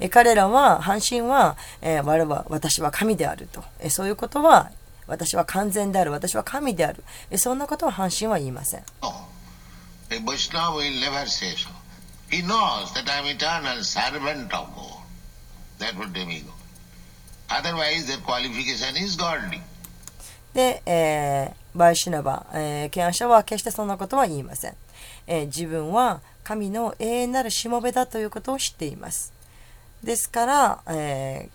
[0.00, 3.88] え彼らは、阪神は、えー、我は私は神であるとえ。
[3.88, 4.72] そういうことは、
[5.06, 7.04] 私は完全である、私は神である。
[7.30, 8.82] えそんなことを阪神は言いません。
[20.52, 24.74] で、えー、バイシナバ、えー、ケアシャは決してそんなことは言いません。
[25.28, 26.20] えー、自分は、
[26.50, 29.32] 神の永遠なるしもべだということを知っています。
[30.02, 31.48] ですから、え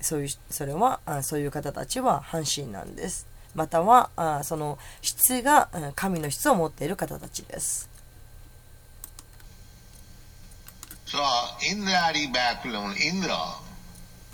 [0.00, 3.24] ー、そういう、それは、あそういう方たちは半身なんです。
[3.54, 7.88] または、あその質が神の質を持っている方たちです。
[11.06, 11.18] So,
[11.60, 13.60] Indrari Bakulun, Indra,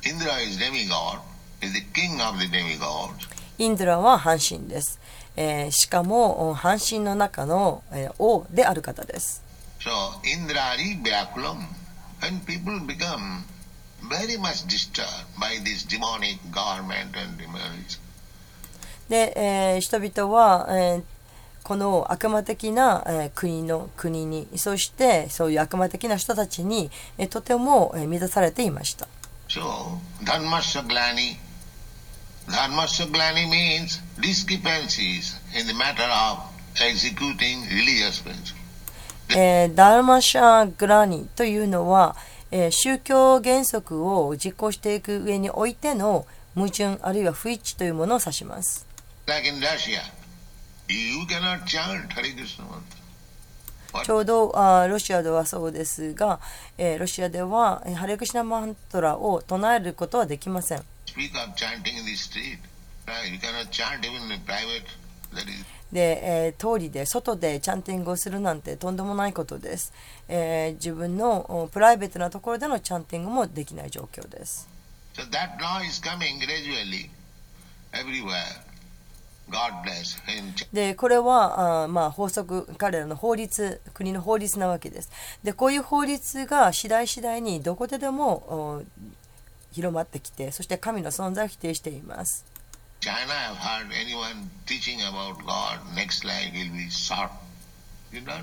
[0.04, 1.20] Indra is demigod,
[1.60, 3.28] is the king of the demigods.
[3.58, 4.98] インドラは半身です。
[5.36, 9.46] えー、しかも半身の中の、えー、王である方です。
[9.80, 9.90] So,
[10.24, 11.64] Indrari Vyakulam,
[12.20, 13.44] when people become
[14.10, 17.98] very much disturbed by this demonic government and demons,
[19.08, 21.02] で、えー、人々は、えー、
[21.62, 29.06] この悪魔的な、えー国の国にそしてそういう悪魔的な人たちに、えーとても、えー満たされていました
[29.48, 29.62] So,
[30.24, 31.38] dharmasya glani.
[32.48, 36.38] Dharmasya glani means discrepancies in the matter of
[36.82, 38.57] executing religious principles.
[39.30, 42.16] えー、ダルマシャグラニというのは、
[42.50, 48.86] えー、宗教原則を実行していく上においての矛盾あるいは不一致というものを指します。
[54.04, 56.40] ちょうどあロシアではそうですが、
[56.76, 60.82] えー、ロシアではハレクシナマントラを唱えることはできません。
[65.92, 69.92] で、えー通りで外でチャンティングをするなんてとんでもないことです。
[70.28, 74.68] えー自分のおプライベートなところでのチャンティングもできない状況です。
[75.14, 75.24] So
[80.72, 85.10] でこれはあーまあ法則彼らの法律国の法律なわけです
[85.42, 88.82] でこういう法律が次第次第にどこででもお
[89.72, 92.44] 広まってきてそして神の存在を否定しています
[93.00, 97.30] China, I've heard anyone teaching about God, next life will be short.
[98.12, 98.42] You know?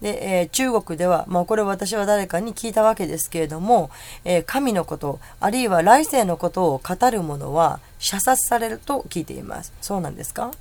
[0.00, 3.90] で、えー中国では、まあ、これは私は誰かに聞いたわけですけれども、
[4.24, 10.52] えー神のことあるいは来世のことを語る者は射殺されると聞いていますそうなんですか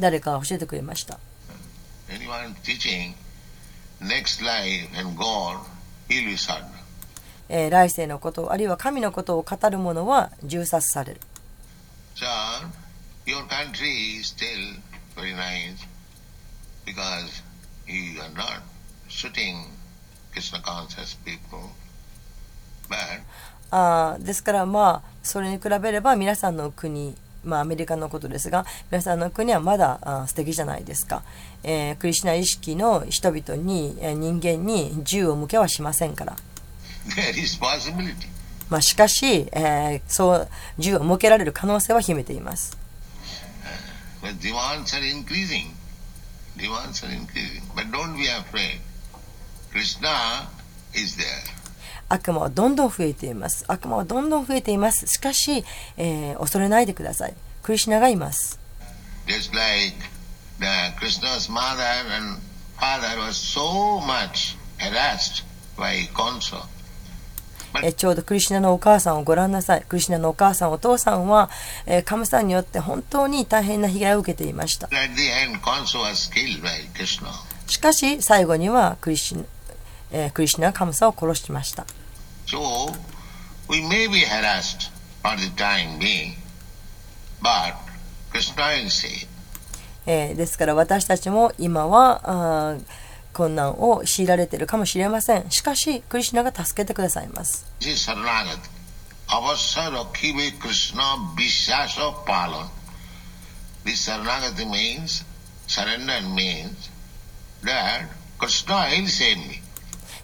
[0.00, 1.18] 誰かが教えてくれました
[2.08, 3.14] anyone teaching
[4.00, 5.58] next life and God,
[6.08, 6.64] he'll be shot.
[7.52, 11.20] えー来世のことあるいは神のことを語る者は銃殺される
[12.14, 12.24] So,
[13.26, 14.80] your country is still
[15.16, 15.86] very nice
[16.86, 17.42] because
[17.86, 18.62] you are not
[19.08, 19.64] shooting
[20.32, 21.70] Krishna conscious people.
[22.88, 22.96] But
[23.72, 31.22] あーですからまあそれに比べれば皆さんの国まあアメリカのことですが皆さんの国はまだあー素敵じゃないですか、
[31.62, 36.36] えークリシュナ意識の人々にえー人間に銃を向けはしませんから.
[38.68, 40.48] まあしかし、えー、そう
[40.78, 42.78] 銃を設けられる可能性は秘めています。
[52.08, 53.64] 悪魔はどんどん増えています。
[53.68, 55.06] 悪魔はどんどん増えています。
[55.06, 55.64] しかし、
[55.96, 57.34] えー、恐れないでください。
[57.62, 58.58] クリシナがいます。
[67.82, 69.82] えーちょうどクリシュナのお母さんをご覧なさい。
[69.88, 71.50] クリシュナのお母さんお父さんは、
[71.86, 74.88] えーカムさんによって本当に大変な被害を受けていました.
[77.66, 79.44] しかし最後にはクリシュ,、
[80.12, 81.86] えークリシュナはカムサを殺しました。
[82.46, 82.58] So,
[83.68, 84.90] we may be harassed
[85.22, 86.34] for the time being,
[87.40, 87.74] but
[88.32, 89.28] Krishna will say,
[90.06, 92.76] えーですから私たちも今は
[93.40, 95.50] 困難を強いられてるかもしれません。
[95.50, 97.64] しかしクリシナが助けてくださいます。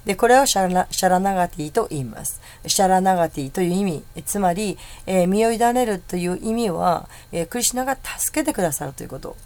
[0.04, 2.40] でこれをシャ,ラナガティと言います。
[2.66, 9.36] シャラナガティという意味、つまり、え、身を委ねるという意味は、え、クリシナが助けてくださるということ。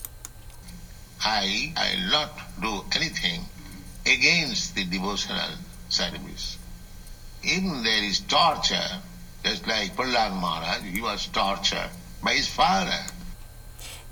[4.11, 5.39] against the devotional
[5.89, 6.59] ceremonies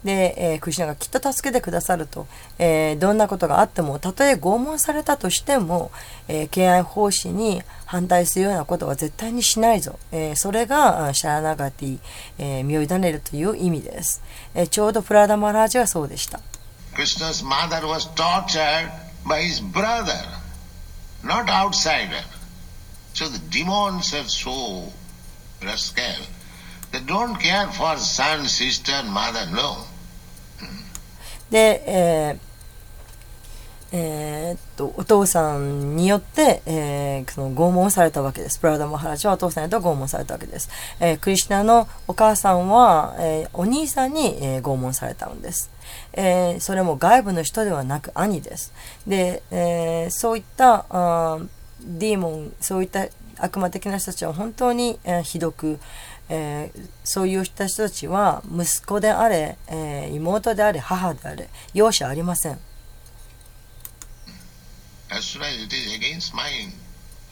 [0.04, 2.26] で、えー、クリシナがきっと助けてくださると、
[2.58, 5.90] えー、どんなことがあっても、たとえ拷問されたとしても、
[6.28, 9.98] えー、敬愛奉仕に反対するようなことは絶対にしないぞ。
[10.12, 11.98] えー、それが、シャラナガティ、
[12.38, 14.22] えー、身を委ねるという意味です。
[14.54, 16.40] えー、ちょうどプラダマラージはそうでした。
[16.94, 19.07] クリシナの母は殺されした。
[19.28, 20.18] By his brother,
[21.22, 22.24] not outsider.
[23.14, 24.90] So the demons are so
[25.62, 26.26] rascal.
[26.92, 29.84] They don't care for son, sister, mother, no.
[31.50, 32.38] で、えー
[33.90, 38.58] えーっとお父さんによって、えーその拷問されたわけです。
[38.58, 40.68] プラダマハラジはお父さんによって拷問されたわけです。
[41.00, 45.70] えークリシュナのお母さんは、えーお兄さんに、えー拷問されたんです。
[46.12, 48.72] えーそれも外部の人ではなく兄です。
[49.06, 51.48] で、えーそういったあー
[51.98, 53.06] デーモン、そういった
[53.38, 55.78] 悪魔的な人たちは本当に、えーひどく、
[56.28, 62.58] えーそういう人たちは息子であれ、えー妹であれ母であれ容赦ありません
[65.10, 66.50] As soon as it is against my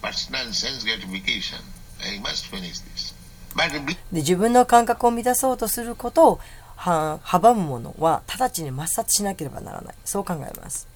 [0.03, 1.59] personal sense gratification,
[2.01, 3.15] I must finish this.
[3.55, 6.41] But be- で自分の感覚を満たそうとすることをは
[6.77, 9.95] は阻むものは直ちに抹殺しなければならない。
[10.05, 10.87] そう考えます。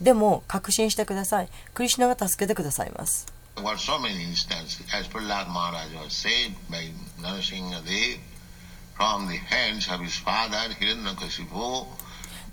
[0.00, 1.48] でも確信してください。
[1.72, 3.26] クリシナが助けてくださいます。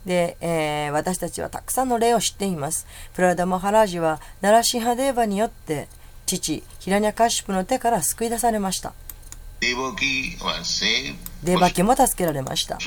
[0.05, 2.87] で、えー、私たちはたくさんの例を知っています。
[3.13, 5.87] プラダ・マハラージはナラシンハデーバによって
[6.25, 8.91] 父、ヒラニャの手から救い出されました。
[11.41, 12.77] デバキも助けられました。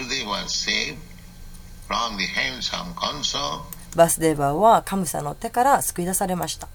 [3.96, 6.68] バスデーバーはカムサの手から救い出されました。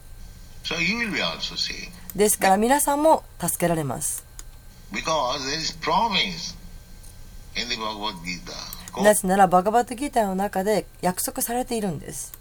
[2.15, 4.25] ですから皆さんも助けられます。
[8.97, 12.33] なぜならバガバットギターの中で約束されているんです。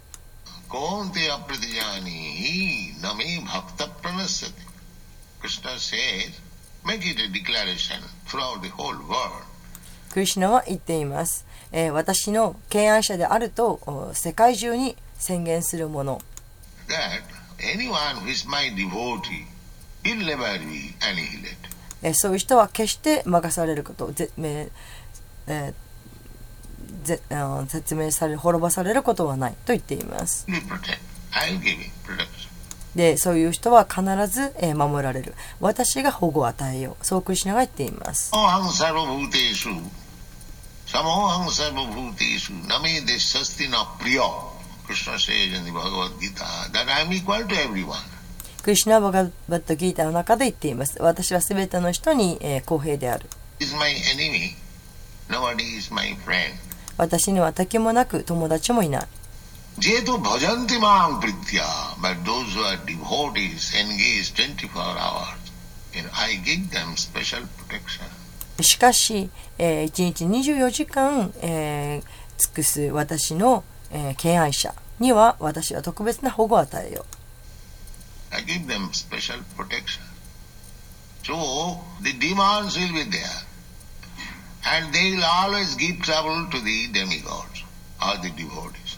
[5.40, 6.38] Krishna says,
[6.84, 9.44] make it a declaration throughout the whole world.
[10.10, 11.46] クリシュナは言っています。
[11.72, 16.20] えー私の敬愛者であるとお世界中に宣言するもの。
[16.88, 17.22] That
[17.76, 19.46] anyone who is my devotee,
[20.02, 21.56] he'll never be annihilated.
[22.02, 24.68] えーそういう人は決して任されること、ぜめ
[25.46, 25.74] えー
[27.04, 27.20] ぜ
[27.68, 30.44] 説明される、滅ぼされることはないと言っています。
[31.32, 32.49] I'll give protection.
[32.94, 35.34] で、そういう人は必ず守られる。
[35.60, 37.06] 私が保護を与えよう。
[37.06, 38.32] そうクリシナが言っています。
[48.62, 51.00] クリシナはバガバットギーターの中で言っています。
[51.00, 53.30] 私は全ての人に公平である。
[56.96, 59.06] 私には竹もなく友達もいない。
[59.79, 61.65] Jetu bhajanti mam pritya,
[62.01, 65.51] but those who are devotees engaged 24 hours,
[65.93, 68.05] and I give them special protection.
[68.61, 77.05] しかし、え1日24時間、えー尽くす私の、えー敬愛者には私は特別な保護を与えよ
[78.31, 78.35] う。
[78.35, 80.01] I give them special protection.
[81.23, 83.45] So the demons will be there.
[84.67, 87.63] And they will always give trouble to the demigods
[88.01, 88.88] or the devotees.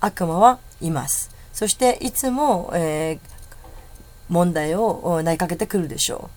[0.00, 1.30] 悪魔はいます。
[1.52, 3.18] そしていつも、えー、
[4.28, 6.30] 問題を投げかけてくるでしょ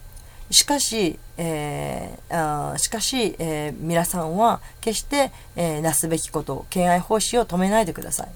[0.49, 0.53] う。
[0.53, 8.29] しかし、えー、しかし、えー、皆さんは決して、えー、なすべきこと、敬愛奉仕を止めないでください。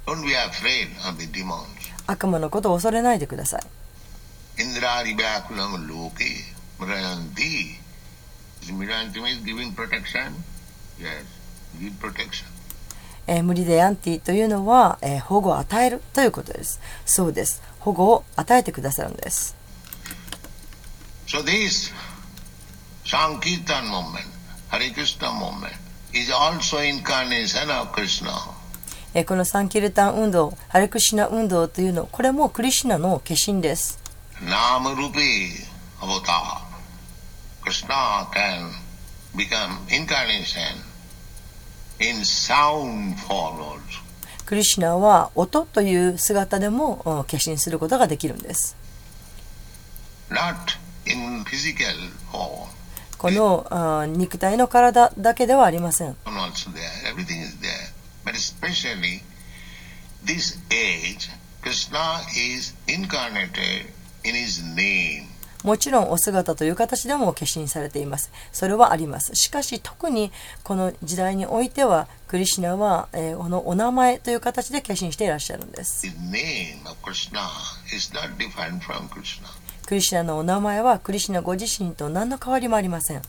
[2.06, 3.62] 悪魔のことを恐れないでください。
[13.26, 16.80] えー無理でアンティというのは、えー保護を与えるということです。
[17.06, 17.62] そうです。
[17.80, 19.56] 保護を与えてくださるんです。
[21.28, 21.92] So this
[23.06, 24.28] Sankirtan movement,
[24.70, 25.74] Hare Krishna movement,
[26.14, 28.32] is also incarnation of Krishna.
[29.14, 34.00] えーこのサンキルタン運動、ハレクシナ運動というの、これもクリシュナの化身です。
[34.42, 35.50] Nama Rupi
[36.02, 36.73] Avatar.
[37.64, 38.72] Krishna can
[39.36, 40.84] become incarnation
[42.00, 44.04] in sound form also.
[44.46, 48.76] クリシュナは音という姿でもうん化身することができるんです。
[50.30, 52.68] Not in physical form.
[53.18, 56.18] この肉体の体だけではありません。
[58.26, 59.22] But especially
[60.26, 61.30] this age,
[61.62, 63.86] Krishna is incarnated
[64.26, 65.33] in his name.
[65.64, 68.32] もちろんお姿という形でも化身されています。
[68.52, 69.34] それはあります。
[69.36, 70.32] しかし特に
[70.64, 76.02] この時代においてはクリシュナは、えーこのお名前という形で化身していらっしゃるんです。
[79.86, 83.22] クリシュナのお名前はクリシュナご自身と何の変わりもありません。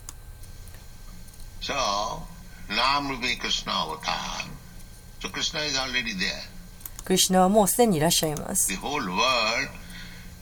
[1.61, 1.73] So,
[2.69, 4.49] Nam Rupi Krishna avatar.
[5.21, 6.55] So Krishna is already there.
[7.05, 8.71] クリシュナはもうすでにいらっしゃいます。
[8.73, 9.69] The whole world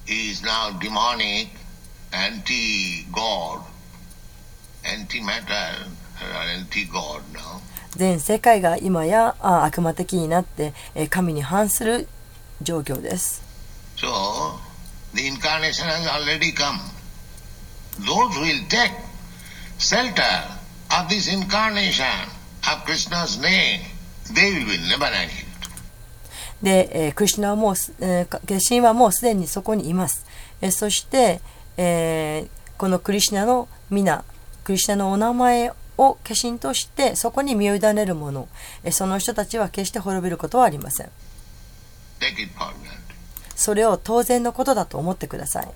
[0.07, 1.49] is now demonic,
[7.97, 12.09] 全世界が今やあ悪魔的になって、えー神に反する
[12.63, 13.43] 状況です。
[13.97, 14.07] So,
[15.15, 16.79] the incarnation has already come.
[18.01, 18.93] Those who will take
[19.79, 20.23] shelter
[20.91, 22.05] of this incarnation
[22.71, 23.81] of Krishna's name,
[24.35, 25.47] they will be never annihilated.
[26.63, 30.27] で、えークリシュナはもうす、えーか化身はもうすでにそこにいます。
[30.61, 31.41] えーそして、
[31.77, 34.25] えーこのクリシュナの皆、
[34.65, 38.49] クリシュナのお名前を化身としてそこに身を委ねる者、
[38.83, 41.11] えーその人たちは決して滅びることはありません。
[43.55, 45.69] それを当然のことだと思ってください。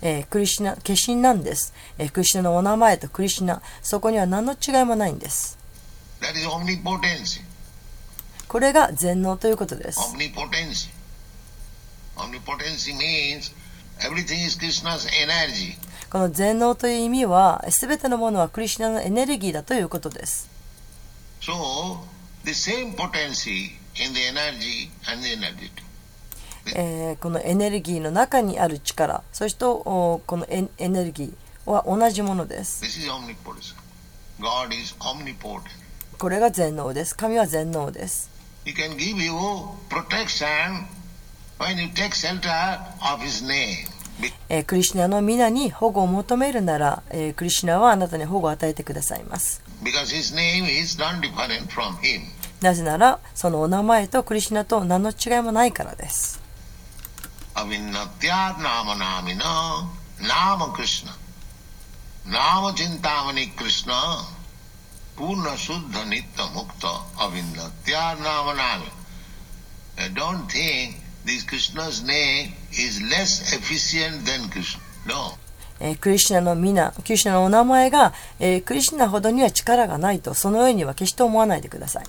[0.00, 5.58] えークリシュナ、化身なんです、えークリシュナのお名前とクリシュナ、そこには何の違いもないんです。
[8.48, 10.00] これが全能ということです。
[16.10, 20.48] この全能という意味は、すべてのものはクリシナのエネルギーだということです。
[21.42, 21.52] So,
[26.74, 32.82] え、このエネルギーの中にある力、そしてお、この,エネルギーは同じものです。
[36.18, 37.14] これが全能です。
[37.14, 38.37] 神は全能です。
[44.66, 47.02] クリシナの皆に保護を求めるなら、
[47.36, 49.62] クリシナはあなたに保護を与えてくださいます。
[52.60, 56.40] なぜなら、そのお名前とクリシナと何の違いもないからです。
[65.18, 65.26] Krishna.
[65.26, 68.86] Purna Suddha Nitya Mukta Avinnatyat nama nami.
[69.98, 74.80] Uh, Don't think this Krishna's name is less efficient than Krishna.
[75.06, 75.38] No.
[75.80, 82.04] えークリシュナの皆、クリシュナのお名前が、えークリシュナほどには力がないと、そのようには決して思わないでください。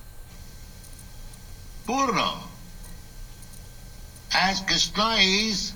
[1.85, 2.33] Purna.
[4.31, 5.75] As Krishna is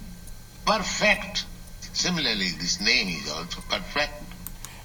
[0.66, 1.46] perfect.
[1.94, 4.10] Similarly, this name is also perfect.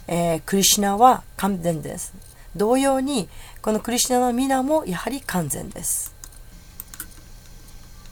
[0.06, 2.12] えークリシュナは完全です。
[2.58, 3.28] 同様に
[3.62, 6.14] このクリシナの皆もやはり完全です。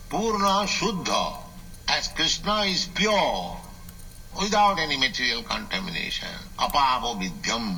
[0.08, 3.12] ポーラシュッダークリシナ is pure
[4.34, 6.26] without any material contamination
[6.56, 7.74] アパーボビディアム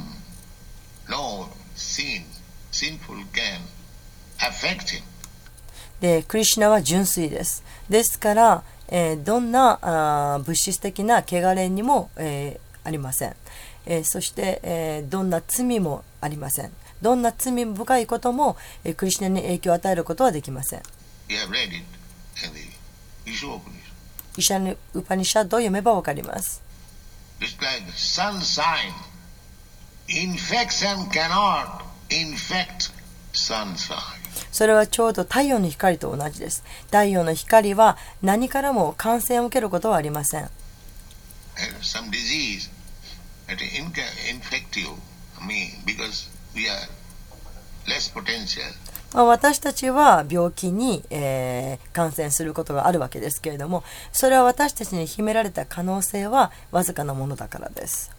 [1.09, 2.23] no sin
[2.71, 3.61] sinful can
[4.39, 5.03] affect
[6.29, 7.65] クリシナは純粋です。
[7.89, 13.37] ですから、え、どんなあ物質的な汚れにも、え、ありません。
[13.91, 16.71] えーそして、えーどんな罪もありません。
[17.01, 20.83] どんな罪深いことも、えークリシュナに影響を与えることはできません。
[24.41, 26.63] シャヌ・ウパニシャッドを読めばわかります。
[27.41, 28.93] It's like sunshine.
[30.09, 32.93] Infection cannot infect
[33.33, 33.97] sunshine.
[34.53, 36.63] それはちょうど太陽の光と同じです。
[36.87, 40.51] 太陽の光は何からも感染を受けることはありません。
[41.83, 42.71] Some disease
[49.15, 51.03] 私たちは病気に、
[51.95, 53.83] 感染することがあるわけですけれども
[54.13, 58.11] それは私たちに秘められた可能性はわずかなものだからです。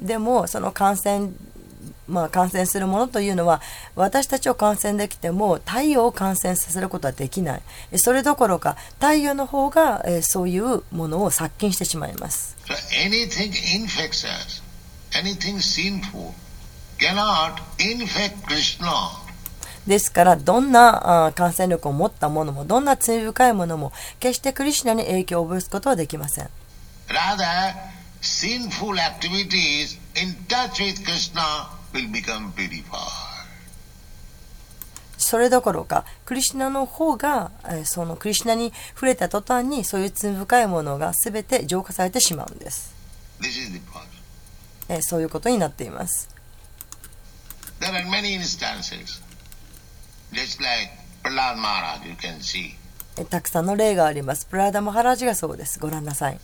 [0.00, 1.30] でもその感染
[2.08, 3.60] まあ感染するものというのは
[3.94, 12.74] 私たちを感染できても太陽を感染させることはできないえそれどころか太陽の方が、えーそういうものを殺菌してしまいます So
[13.06, 14.62] anything infects us,
[15.12, 16.32] anything sinful,
[16.98, 18.88] cannot infect Krishna.
[19.86, 26.48] ですからどんな感染力を持ったものもどんな罪深いものも決してクリシュナに影響を及ぼすことはできません
[27.08, 27.74] Rather,
[28.20, 31.77] sinful activities in touch with Krishna.
[35.16, 42.94] それどころかクリシュナの方が、えーそのクリシュナに触れた途端にそういう罪深いものが全て浄化されてしまうんです、
[45.00, 46.28] そういうことになっています
[47.80, 49.22] There are many instances.
[50.32, 50.90] Just like
[51.22, 52.74] Prahlad Maharaj, you can see.
[53.16, 54.46] えたくさんの例があります。
[54.46, 55.78] プラダマハラジがそうです。
[55.78, 56.40] ご覧なさい。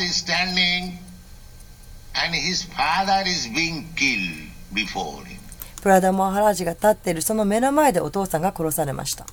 [0.00, 1.07] Is standing
[5.80, 9.24] プラダモアハラジが立っているその目の前でお父さんが殺されました。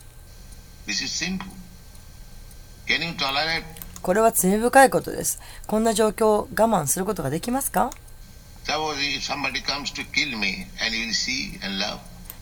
[4.03, 5.39] これは罪深いことです。
[5.65, 7.89] こんな状況を我慢することができますか？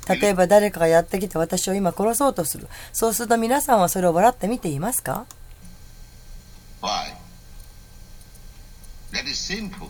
[0.10, 2.68] 例えば誰かがやってきて私を今殺そうとする。
[2.92, 5.26] そうすると皆さんはそれを笑って見ていますか
[6.82, 7.14] ？Why?
[9.14, 9.88] That is simple.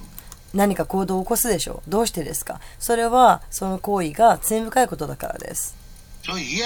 [0.54, 1.89] 何か行動を起こすでしょう。
[1.89, 2.60] どうしてですか？
[2.80, 5.76] それはその行為が罪深いことだからです。
[6.24, 6.64] So here,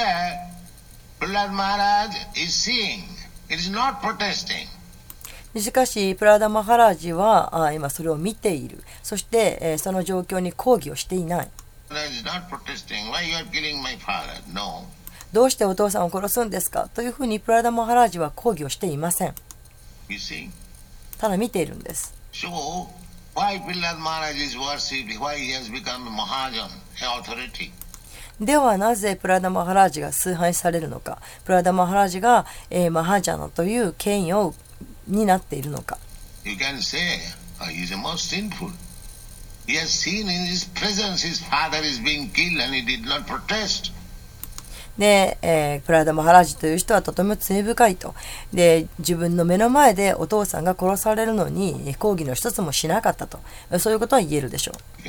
[1.20, 3.04] Prahlad Maharaj is seeing.
[3.50, 4.68] It is not protesting.
[5.60, 8.84] しかし、プラダマハラジはあ今それを見ている。
[9.02, 11.50] そして、えーその状況に抗議をしていない。
[14.54, 14.86] No.
[15.34, 16.90] どうしてお父さんを殺すんですか？
[16.94, 19.34] というふうにプラダ・マハラージは抗議をしていません。
[21.18, 22.14] ただ見ているんです。
[22.34, 22.50] So,
[28.40, 34.56] ではなぜプラダ・マハラージが崇拝されるのかプラダ・マハラージが、えーマハジャナという権威を
[35.08, 36.00] になっているのか
[36.46, 36.98] You can say,
[37.62, 38.72] oh, he is the most sinful.
[39.68, 43.28] He has seen in his presence his father is being killed and he did not
[43.28, 43.92] protest.
[44.98, 48.16] で、えー、プラダマハラジという人はとても罪深いと。
[48.54, 53.40] で、自分の目の前でお父さんが殺されるのに、抗議の一つもしなかったと。
[53.80, 55.08] そういうことは言えるでしょう。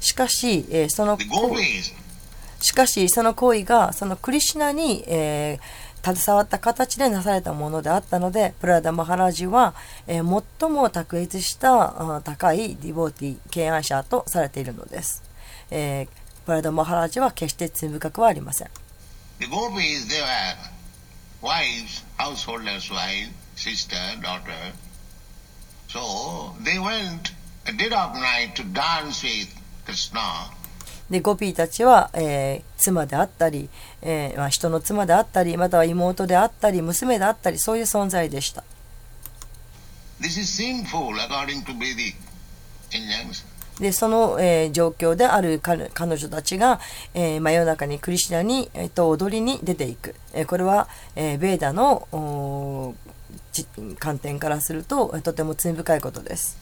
[0.00, 1.16] しかし,、えー、その
[2.60, 5.60] しかし、その行為がそのクリシナに、えー、
[6.04, 9.74] 携わった形でなされたものであったので、プラダ・マハラジは、
[10.06, 10.20] え、
[10.60, 15.22] 最も卓越した高いディボーティー、敬愛者とされているのです。
[15.70, 16.08] え、
[16.44, 18.68] プラダ・マハラジは決して罪深くはありません。
[25.92, 27.32] So they went,
[27.66, 30.48] did up night dance with Krishna
[31.12, 33.68] でゴピーたちは、えー妻であったり、
[34.02, 38.64] えーまあ、人の妻であったりまたは妹であったり娘であったりそういう存在でした.
[43.78, 46.80] でその、えー状況である彼彼女たちが、
[47.14, 52.08] えー真夜中にクリシュナに、えーと踊りに出ていく、えーこれは、えーベーダの
[54.00, 56.58] 観点からするとえーとても罪深いことです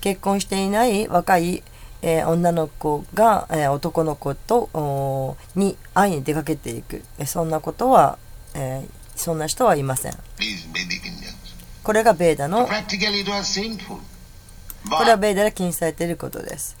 [0.00, 1.62] 結婚していない若い、
[2.02, 7.04] 女の子が、男の子とに会いに出かけていく。
[7.26, 8.18] そんなことは、
[9.14, 10.12] そんな人はいません。
[11.84, 12.64] これがベーダの。
[14.90, 16.76] これはベーダが禁止されていることです。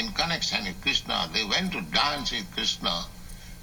[0.00, 2.90] In connection with Krishna, they went to dance with Krishna.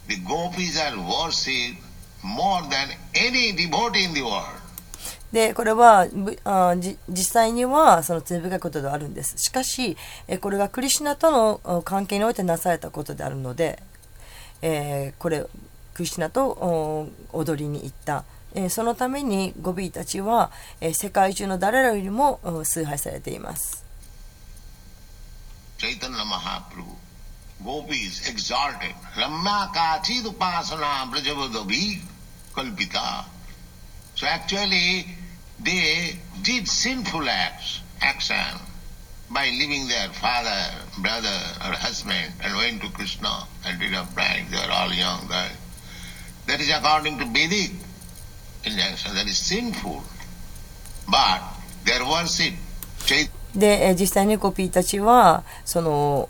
[0.08, 1.82] The gopis are worshipped
[2.24, 4.62] more than any devotee in the world.
[5.32, 6.08] でこれは
[6.46, 13.78] あじ実際にはその罪深いことではあるんですしかしえこれがクリシナとの関係においてなされたことであるので、
[14.62, 15.46] えーこれ
[15.94, 18.24] クリシナとお踊りに行った、
[18.56, 23.87] えーそのためにゴビーたちは、えー世界中の誰らよりも崇拝されています
[25.78, 26.96] Chaitanya Mahaprabhu,
[27.64, 28.96] gopis exalted.
[29.16, 32.00] Ramma kachid upasana brajavadavi
[32.56, 33.26] kalpita.
[34.16, 35.06] So actually,
[35.60, 38.60] they did sinful acts, action,
[39.30, 44.50] by leaving their father, brother, or husband and went to Krishna and did a prank.
[44.50, 45.52] They were all young girls.
[46.48, 47.72] That is according to Vedic
[48.64, 49.14] injunction.
[49.16, 50.02] That is sinful.
[51.12, 51.44] But
[51.86, 52.54] their worship,
[53.06, 53.37] Chaitanya.
[53.56, 56.30] で、え実際にゴピーたちはその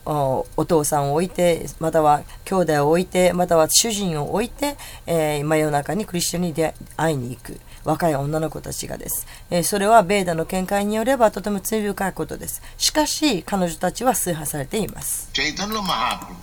[0.55, 12.61] お父さんを置いてまたは兄弟を置いてまたは主人を置いて、えー真夜中にクリスチャンに出会いに行く若い女の子たちがです、えーそれはベーダの見解によればとても罪深いことです。
[12.77, 15.29] しかし彼女たちは崇拝されています。
[15.33, 16.35] Chaitanya Mahaprabhu,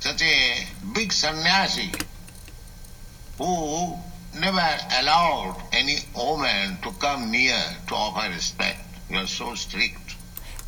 [0.00, 1.90] such a big sannyasi
[3.38, 3.96] who
[4.38, 4.60] never
[5.00, 7.54] allowed any woman to come near
[7.86, 8.91] to offer respect.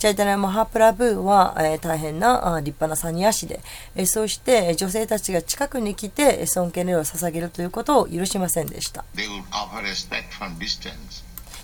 [0.05, 3.61] チャイタナ・マハプラブーは、え、大変なあ立派なサニア氏で、
[3.97, 9.03] え、そうして女性たちが近くに来て尊敬の礼を捧げるということを許しませんでした。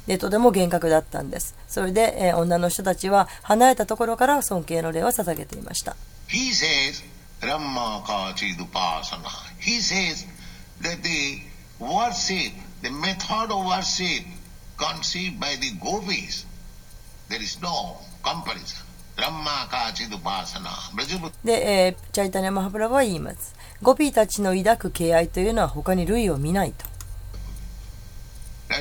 [0.07, 1.55] でとても厳格だったんです。
[1.69, 5.95] それで、え、女の人たちは離れたところから尊敬の礼を捧げていました。
[6.29, 7.05] He says,
[12.83, 14.25] the method of worship
[17.31, 18.61] There is no company.
[21.45, 23.55] で、えー、チャイタニア・マハブラは言います。
[23.83, 26.87] ゴピーたちの抱く敬愛というのは他に類を見ないと。
[28.71, 28.81] Now,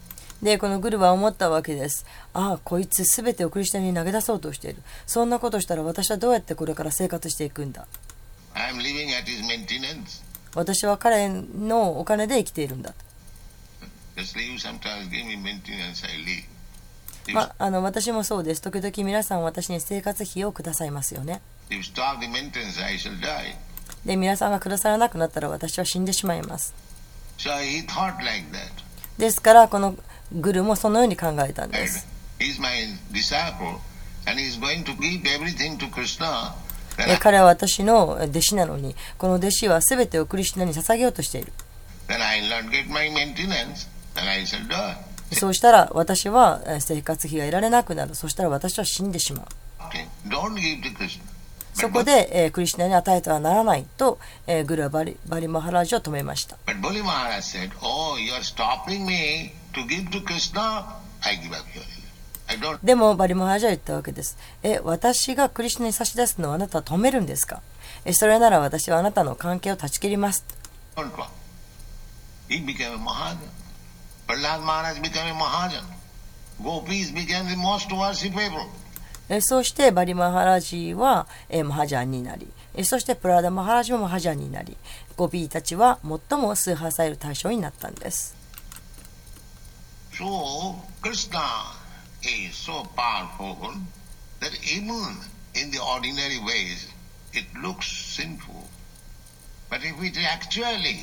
[0.41, 2.05] で、このグルは思ったわけです。
[2.33, 4.81] ああ、こいつすべてをクリシュナに投げ出そうとしている。
[5.05, 7.85] そんなことしたら私はどうやってこれから生活していくんだ？
[10.53, 12.93] 私は彼のお金で生きているんだ。
[17.33, 18.61] まあ、あの私もそうです。
[18.61, 21.41] 時々皆さん私に生活費をくださいますよね。
[24.05, 26.73] で、皆さんがくださらなくなったら私は死んでしまいます。
[29.17, 29.95] ですから、この
[30.33, 32.07] グルもそのように考えたんです。
[37.19, 41.53] 彼は私の弟子なのに、この弟子はすべてをクリスナに捧げようとしている。
[45.33, 48.15] そうしたら私は生活費が得られなくなる。
[48.15, 49.45] そしたら私は死んでしまう。
[51.73, 56.57] そこで、え、クリスナに与えてはならないと、え、グルはバリ,バリマハラジを止めました。
[62.83, 64.37] でもバリマハジャ言ったわけです。
[64.61, 67.61] え、私がクリスナに差し出すのをあなたは止めるんですか？
[68.03, 70.43] えそれなら私はあなたの関係を断ち切ります。
[79.29, 82.47] えそしてバリマハラジはえマハジャンになり。
[82.75, 84.75] えそしてプラダマハラジもマハジャンになり。
[85.15, 88.40] ゴビーたちは最も崇拝される対象になったんです。
[90.17, 91.39] So, Krishna
[92.21, 93.73] is so powerful
[94.39, 95.17] that even
[95.55, 96.87] in the ordinary ways
[97.33, 98.67] it looks sinful.
[99.69, 100.99] But if it is actually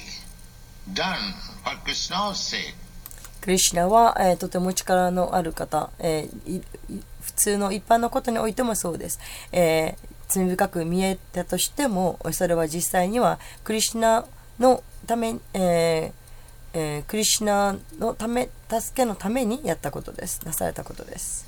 [0.92, 1.34] done
[1.64, 2.74] for Krishna's sake,
[3.40, 6.62] クリシナは、えーとても力のある方、えー
[7.22, 9.18] 普通の一般のことにおいてもそうです、
[9.52, 14.26] えー罪深く見えたとしてもそれは実際にはクリシナ
[14.58, 16.17] のため、えー
[16.72, 20.40] え、クリシュナのため助けのためにやったことです。
[20.44, 21.44] なされたことです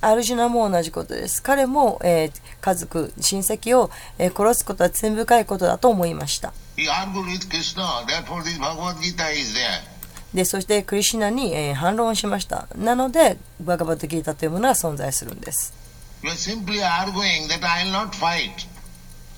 [0.00, 1.42] アルジュナも同じことです。
[1.42, 6.52] 彼も、え、家族親戚を、え、殺すことは罪深いことだと思いました。
[10.32, 12.68] でそしてクリシュナに、え、反論しました。
[12.76, 15.87] なのでバカバタギータというものが存在するんです。
[16.22, 18.66] You are simply arguing that I will not fight.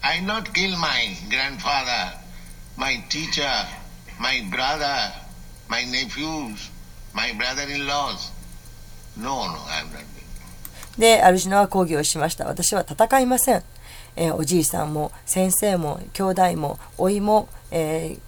[0.03, 2.19] I will not kill my grandfather,
[2.77, 3.53] my teacher,
[4.19, 5.13] my brother,
[5.69, 6.71] my nephews,
[7.13, 8.33] my brother-in-laws.
[9.17, 10.05] No, no, I am not.
[10.99, 12.47] で、アルジュナは抗議をしました。
[12.47, 13.63] 私は戦いません。
[14.17, 18.21] えーおじいさんも、先生も、兄弟も、甥も、えー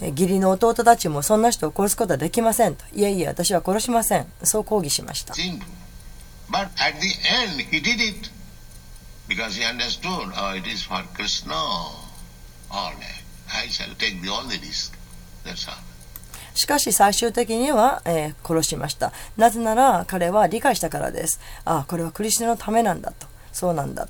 [0.00, 2.84] えー義理の弟たちもそんな人を殺すことはできませんと。
[2.92, 4.26] いえいえ、私は殺しません。
[4.42, 5.34] そう抗議しました。
[16.54, 19.12] しかし最終的には、えー、殺しました。
[19.36, 21.40] なぜなら彼は理解したからです。
[21.64, 23.26] ああ、これはクリスナのためなんだと。
[23.52, 24.08] そうなんだっ。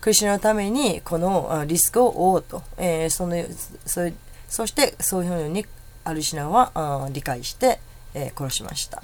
[0.00, 2.62] クリスナのためにこのリスクを負おうと。
[2.76, 3.42] えー、そ,の
[3.86, 4.02] そ,
[4.48, 5.66] そしてそういうふうに
[6.04, 7.80] アルシナはあ理解して
[8.18, 9.00] えー、殺しました。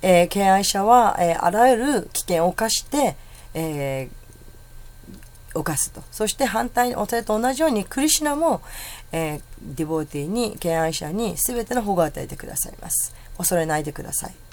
[0.00, 3.16] えー、敬愛者は、えー、あらゆる危険を犯して、
[3.54, 6.02] えー、犯すと。
[6.10, 8.62] そして反対にお手と同じようにクリシナも、
[9.12, 13.14] えー、ディボーティーに敬愛者に全ての保護を与えてくださいます。
[13.36, 14.47] 恐れないでください。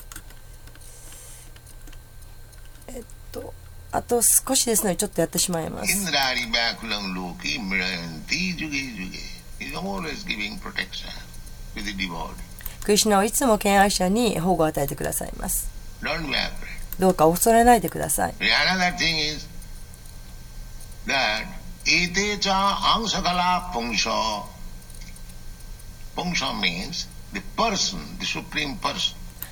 [2.87, 3.53] えっと、
[3.91, 5.93] あと少しですのでちょっとやってしまいます。
[12.83, 15.69] クリシナはいつも敬愛者に保護を与えてくださいます。
[16.99, 18.33] どうか恐れないでください。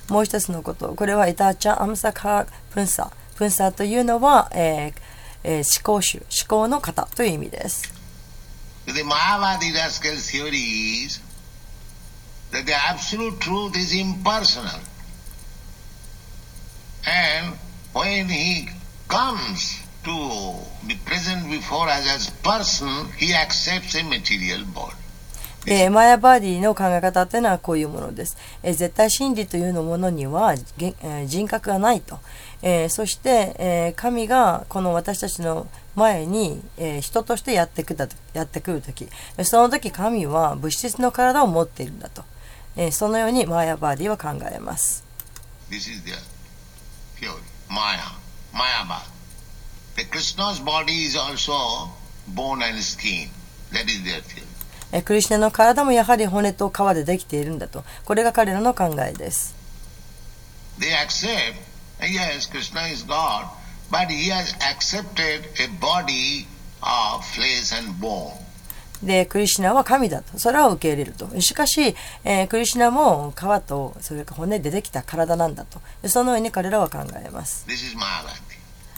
[0.10, 3.23] もう一つのこと、これはイタチャ・アムサカ・プンサー。
[3.36, 4.94] 分散というのは、えー
[5.44, 7.94] えー、思考集思考の方という意味です。
[25.66, 28.38] でマヤバーディの考え方というのはこういうものです。
[28.64, 30.56] 絶対真理というものには
[31.26, 32.20] 人格がないと。
[32.66, 39.08] えーそして、えー神がこの私たちの前に、えー人としてやってくだやってくるとき、
[39.44, 42.24] その時神は物質の体を持っているんだと。
[42.78, 45.04] えーそのようにマヤバーディは考えます。
[45.70, 46.16] This is their
[47.20, 47.34] theory.
[47.70, 48.00] Maya.
[48.54, 49.12] Mayavad.
[49.98, 51.54] The Krishna's body is also
[52.34, 53.30] bone and skin.
[53.72, 54.44] That is their theory.
[54.94, 57.84] えークリシュナの体もやはり骨と皮でできているんだと。
[58.06, 59.54] これが彼らの考えです。
[60.80, 61.56] They accept,
[62.06, 63.48] yes, Krishna is God,
[63.92, 66.48] but he has accepted a body
[66.82, 68.34] of flesh and bone.
[69.02, 70.40] で、クリシュナは神だと。
[70.40, 71.30] それは受け入れると。
[71.42, 71.94] しかし、
[72.24, 75.82] えークリシュナも皮と、それから骨でできた体なんだと。
[76.08, 77.66] そのように彼らは考えます。
[77.68, 78.54] This is Mayavadi.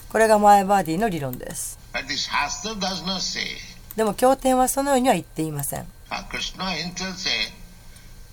[0.08, 1.78] これがマヤバーディの理論です。
[3.96, 5.86] でも経典はそのようには言っていません。
[6.08, 7.52] Uh, Krishna himself said,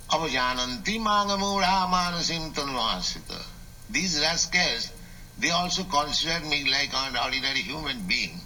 [0.09, 3.52] Avajananti mangamura manasim tanvasita.
[3.91, 4.91] These rascals,
[5.39, 8.39] they also consider me like an ordinary human being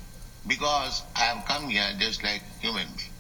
[0.48, 3.12] because I have come here just like human being.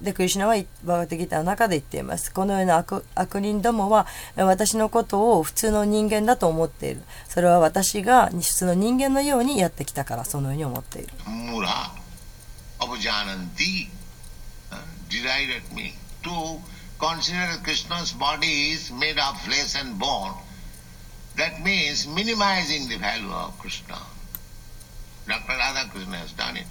[0.00, 2.32] で、クリシュナはバーガテギターの中で言っています。
[2.32, 7.02] このような悪悪人どもはえー私のことを普通の人間だと思っている。
[7.28, 11.08] それは私が普通の人間のようにやってきたから、そのように思っている。
[11.26, 11.68] mura,
[12.78, 13.88] avajananti,
[14.70, 14.76] uh,
[15.10, 15.92] derided me
[16.22, 16.58] to
[16.98, 20.32] consider Krishna's body is made of flesh and bone.
[21.38, 23.96] That means minimizing the value of Krishna.
[25.26, 25.52] Dr.
[25.52, 26.66] Radhakrishna has done it.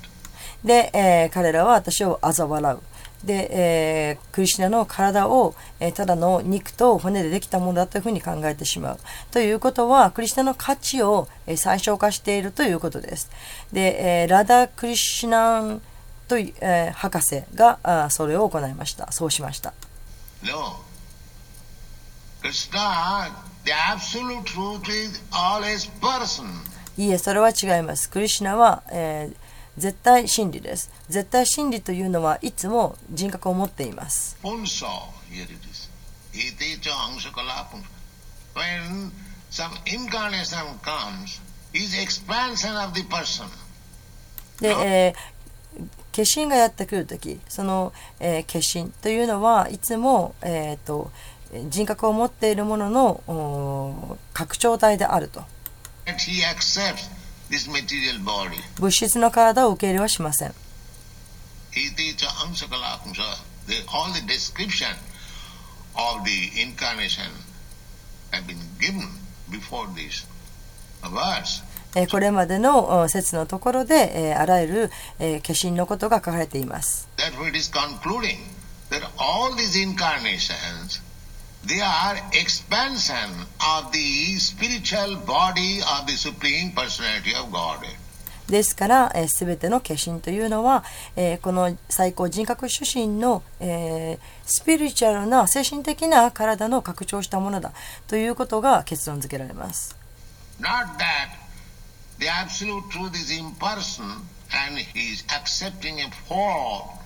[0.63, 2.79] で、えー彼らは私を嘲笑う。
[3.25, 8.99] で、えークリシュナの体を、えーただの肉と骨でできたものだというふうに考えてしまう。
[9.31, 13.29] ということは、クリシュナの価値を、えー最小化しているということです。
[13.71, 15.79] で、えーラダ・クリシュナ
[16.27, 19.11] という、えー博士があそれを行いました。
[19.11, 19.73] そうしました。
[20.43, 20.86] No.
[26.97, 28.09] いえ、それは違います。
[28.09, 29.35] クリシナは、えー、
[29.77, 30.89] 絶対真理です。
[31.09, 34.37] 絶対真理というのはいつも人格を持っています。
[44.59, 51.11] で、えー、化身がやってくるとき、その、えー、化身というのはいつも、えっ、ー、と、
[51.69, 55.43] 人格を持っているものの拡張体であると。
[58.79, 60.53] 物質の体を受け入れはしません。
[71.95, 74.91] えこれまでの説のところで、えー、あらゆる、
[75.41, 77.07] 化身のことが書かれています。
[81.67, 87.97] They are expansion of the spiritual body of the Supreme Personality of Godhead.
[88.47, 90.85] ですから、えー、全ての化身というのは、
[91.17, 97.73] えーこの最高人格主神の、えースピリチュアルな精神的な体の拡張したものだ
[98.07, 99.97] ということが結論付けられます。
[100.61, 101.47] Not that
[102.19, 106.95] the absolute truth is impersonal and he is accepting a form with material body.
[106.95, 106.97] No.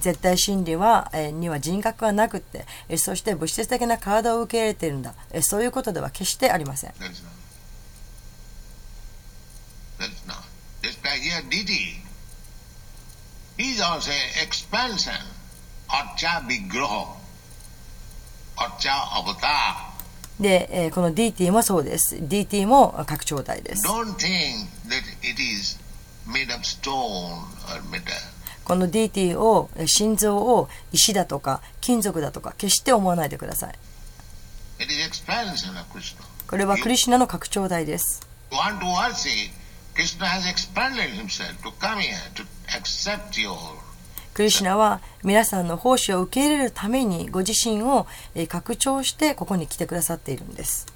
[0.00, 6.92] 絶対真理は、え、には人格はなくて、え、そして物質的な体を受け入れているんだ、え、そういうことでは決してありません。
[20.40, 21.32] で、え、この D.
[21.32, 21.50] T.
[21.50, 22.18] もそうです。
[22.20, 22.46] D.
[22.46, 22.66] T.
[22.66, 23.84] も拡張体です。
[28.64, 33.74] この DT を心臓を石だとか金属だとか決して思わないでください。
[36.46, 38.26] これはクリシナの拡張台です。
[44.34, 48.06] クリシナは皆さんの奉仕を受け入れるためにご自身を
[48.48, 50.86] 拡張してここに来てくださっているんです。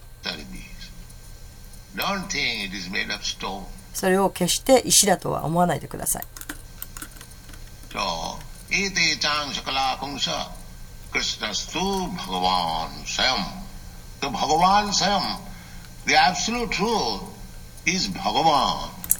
[3.99, 6.22] それを決して石だとは思わないでください。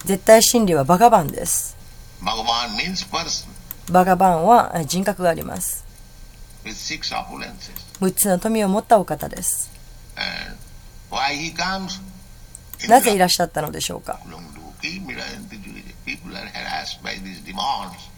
[0.05, 1.77] 絶対真理はバガバンです。
[3.91, 5.85] バガバン,は人格があります。
[8.01, 9.73] 6つの富を持ったお方です。
[12.89, 14.21] なぜいらっしゃったのでしょうか？
[14.79, 15.95] Loki, Mirayanti Jurije.
[16.05, 18.11] People are harassed by these demons.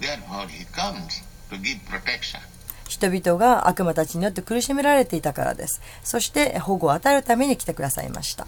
[0.00, 2.40] Therefore he comes to give protection.
[2.88, 5.80] 人々が悪魔たちによって苦しめられていたからです。
[6.02, 8.46] そして保護を与えるために来てくださいました。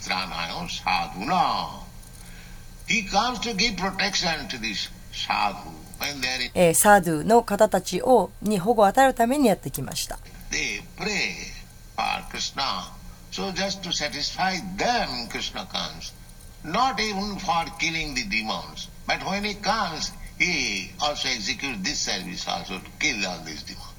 [6.54, 10.18] えーサードゥの方たちをに保護を与えるためにやってきました。
[13.30, 16.12] So just to satisfy them, Krishna comes.
[16.64, 18.88] Not even for killing the demons.
[19.06, 23.90] But when he comes, he also executes this service also to kill all these demons.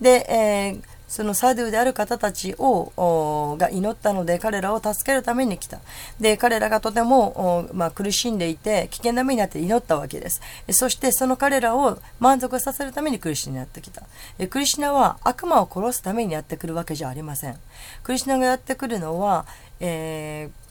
[0.00, 5.78] で、えーそのサドゥである方たちをが祈ったので彼らを助けるために来た。
[6.18, 10.40] で、彼らがとても、まあ、苦しんでいて危険な目になって祈ったわけです。
[10.72, 14.02] そしてその彼らを満足させるためにクリシナにやってきた。
[14.50, 17.56] クリシナは悪魔を殺すためにやってくるわけじゃありません。
[18.02, 19.46] クリシナがやってくるのは、
[19.78, 20.65] えー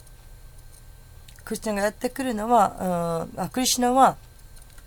[1.45, 4.17] クリシナがやってくるのは、うんあクリシナは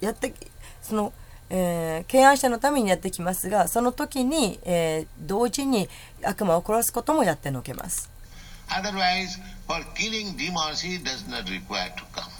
[0.01, 0.35] やって
[0.83, 1.13] その、
[1.51, 5.89] えー、敬愛者のためにやってきますがその時に、えー同時に
[6.23, 8.11] 悪魔を殺すこともやってのけます
[8.69, 12.31] Otherwise, for killing demons, he does not require to come.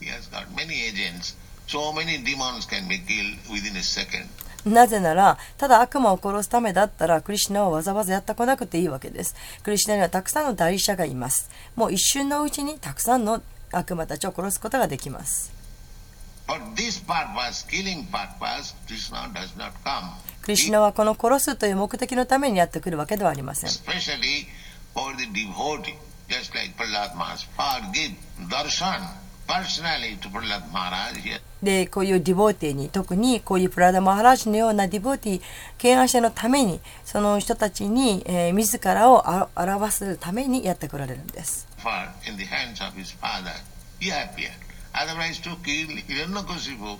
[0.00, 1.36] He has got many agents.
[1.68, 4.26] So many demons can be killed within a second.
[4.68, 13.40] なぜならただ悪魔を殺すためだったらクリシナはわざわざやってこなくていいわけですクリシナにはたくさんの代理者がいますもう一瞬のうちにたくさんの
[13.78, 15.52] 悪魔たちを殺すことができます。
[20.42, 23.70] クリシナはこの殺すという目的のためにやってくるわけではありません。
[31.62, 35.42] で、こういうディボーティーに、特にこういうプラダ・マハラジのようなディボーティー、
[35.78, 38.24] 敬愛者のために、その人たちに、
[38.54, 39.24] 自らを
[39.56, 41.66] 表すためにやってこられるんです。
[41.86, 43.54] For in the hands of his father,
[44.00, 44.58] he appeared.
[44.92, 46.98] Otherwise, to kill Hiranyakasipu,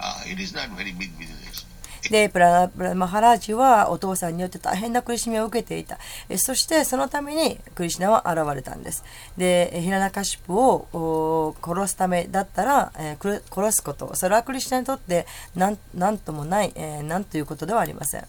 [0.00, 1.64] uh, it is not very big business.
[2.10, 5.98] で、プラプラマハラージはお父さんによって大変な苦しみを受けていた。
[6.28, 9.02] えそしてそのためにクリシナは現れたんです。
[9.36, 15.26] で、ヒラナカシプをお殺すためだったら、えー殺すこと、それはクリシナにとって
[15.56, 18.24] なんなんともない、えーなんということではありません。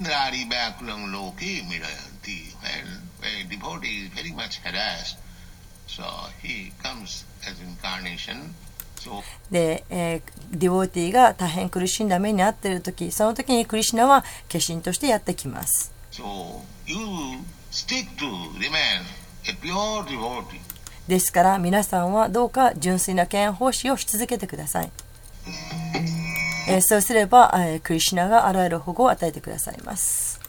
[9.51, 10.21] で、えー
[10.51, 15.91] ディボーティーが大変苦しんだ目に遭っている時その時にクリシナは化身としてやってきます。
[16.11, 16.97] So you
[17.71, 18.25] stick to
[18.57, 19.03] remain
[19.47, 20.59] a pure devotee.
[21.07, 24.91] ですから皆さんはどうか純粋な敬愛奉仕をし続けてください、
[26.67, 30.39] えーそうすれば、えークリシナがあらゆる保護を与えてくださいます